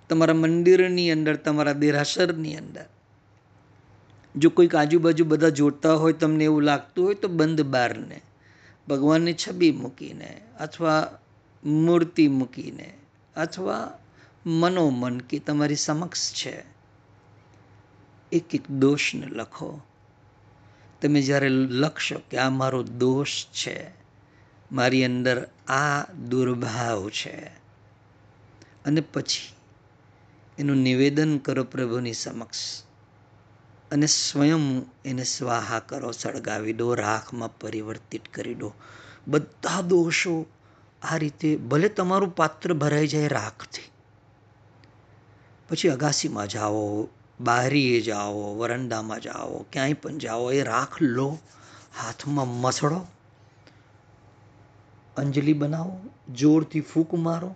તમારા 0.09 0.35
મંદિરની 0.35 1.11
અંદર, 1.11 1.37
તમારા 1.37 1.73
દેરાસરની 1.73 2.57
અંદર 2.57 2.85
જો 4.37 4.51
કોઈક 4.51 4.75
આજુબાજુ 4.75 5.25
બધા 5.25 5.49
જોતા 5.49 5.93
હોય, 5.93 6.13
તમને 6.13 6.45
એવું 6.45 6.63
લાગતું 6.63 7.05
હોય, 7.05 7.15
તો 7.15 7.29
બંધ 7.29 7.63
બારને, 7.63 8.23
ભગવાનની 8.89 9.35
છબી 9.35 9.71
મૂકીને 9.71 10.41
અથવા 10.61 11.19
મૂર્તિ 11.65 12.29
મૂકીને 12.29 12.95
અથવા 13.37 13.99
મનોમન 14.47 15.19
કે 15.19 15.39
તમારી 15.39 15.75
સમક્ષ 15.75 16.33
છે 16.33 16.65
એક 18.33 18.55
એક 18.55 18.71
દોષને 18.71 19.27
લખો. 19.27 19.81
તમે 21.03 21.23
જ્યારે 21.23 21.49
લખશો 21.49 22.21
કે 22.31 22.37
આ 22.39 22.51
મારો 22.51 22.83
દોષ 22.83 23.47
છે, 23.47 23.91
મારી 24.73 25.05
અંદર 25.05 25.49
આ 25.69 26.13
દુર્ભાવ 26.29 27.09
છે, 27.09 27.47
અને 28.85 29.01
પછી 29.01 29.55
એનું 30.59 30.77
નિવેદન 30.77 31.39
કરો 31.39 31.65
પ્રભુની 31.65 32.13
સમક્ષ. 32.13 32.86
અને 33.91 34.07
સ્વયં 34.07 34.83
એને 35.05 35.25
સ્વાહા 35.25 35.79
કરો, 35.79 36.11
સળગાવી 36.11 36.73
દો, 36.73 36.95
રાખમાં 36.95 37.59
પરિવર્તિત 37.59 38.29
કરી 38.35 38.55
દો. 38.55 38.73
બધા 39.29 39.81
દોષો 39.81 40.47
આ 41.03 41.17
રીતે 41.17 41.57
ભલે 41.57 41.89
તમારું 41.89 42.37
પાત્ર 42.37 42.73
ભરાઈ 42.73 43.07
જાય 43.07 43.29
રાખથી. 43.29 43.91
પછી 45.69 45.89
અગાસીમાં 45.89 46.49
જાઓ, 46.49 47.09
બારીએ 47.41 48.01
જાઓ, 48.01 48.59
વરંડામાં 48.59 49.21
જાઓ, 49.21 49.59
ક્યાંય 49.73 49.93
પણ 49.93 50.19
જાઓ, 50.19 50.53
એ 50.53 50.63
રાખ 50.63 51.03
લો, 51.03 51.39
હાથમાં 51.99 52.49
મસળો, 52.49 53.07
અંજલિ 55.17 55.53
બનાવો, 55.53 56.01
જોરથી 56.35 56.81
ફૂંક 56.81 57.15
મારો, 57.15 57.55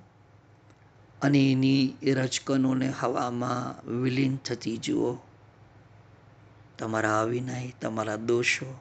અને 1.23 1.53
એની 1.53 1.97
રચકનોને 2.15 2.93
હવામાં 3.01 3.87
વિલીન 4.03 4.37
થતી 4.37 4.77
જુઓ. 4.77 5.30
તમારા 6.81 7.21
અવિનય, 7.21 7.71
તમારા 7.81 8.17
દોષો. 8.17 8.81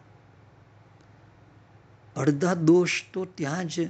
અડધા 2.16 2.54
દોષ 2.54 3.04
તો 3.14 3.26
ત્યાં 3.26 3.68
જ 3.68 3.90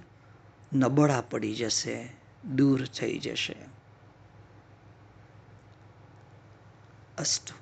નબળા 0.73 1.21
પડી 1.21 1.55
જશે, 1.55 2.09
દૂર 2.55 2.85
થઈ 2.85 3.19
જશે. 3.19 3.55
અસ્તુ 7.17 7.58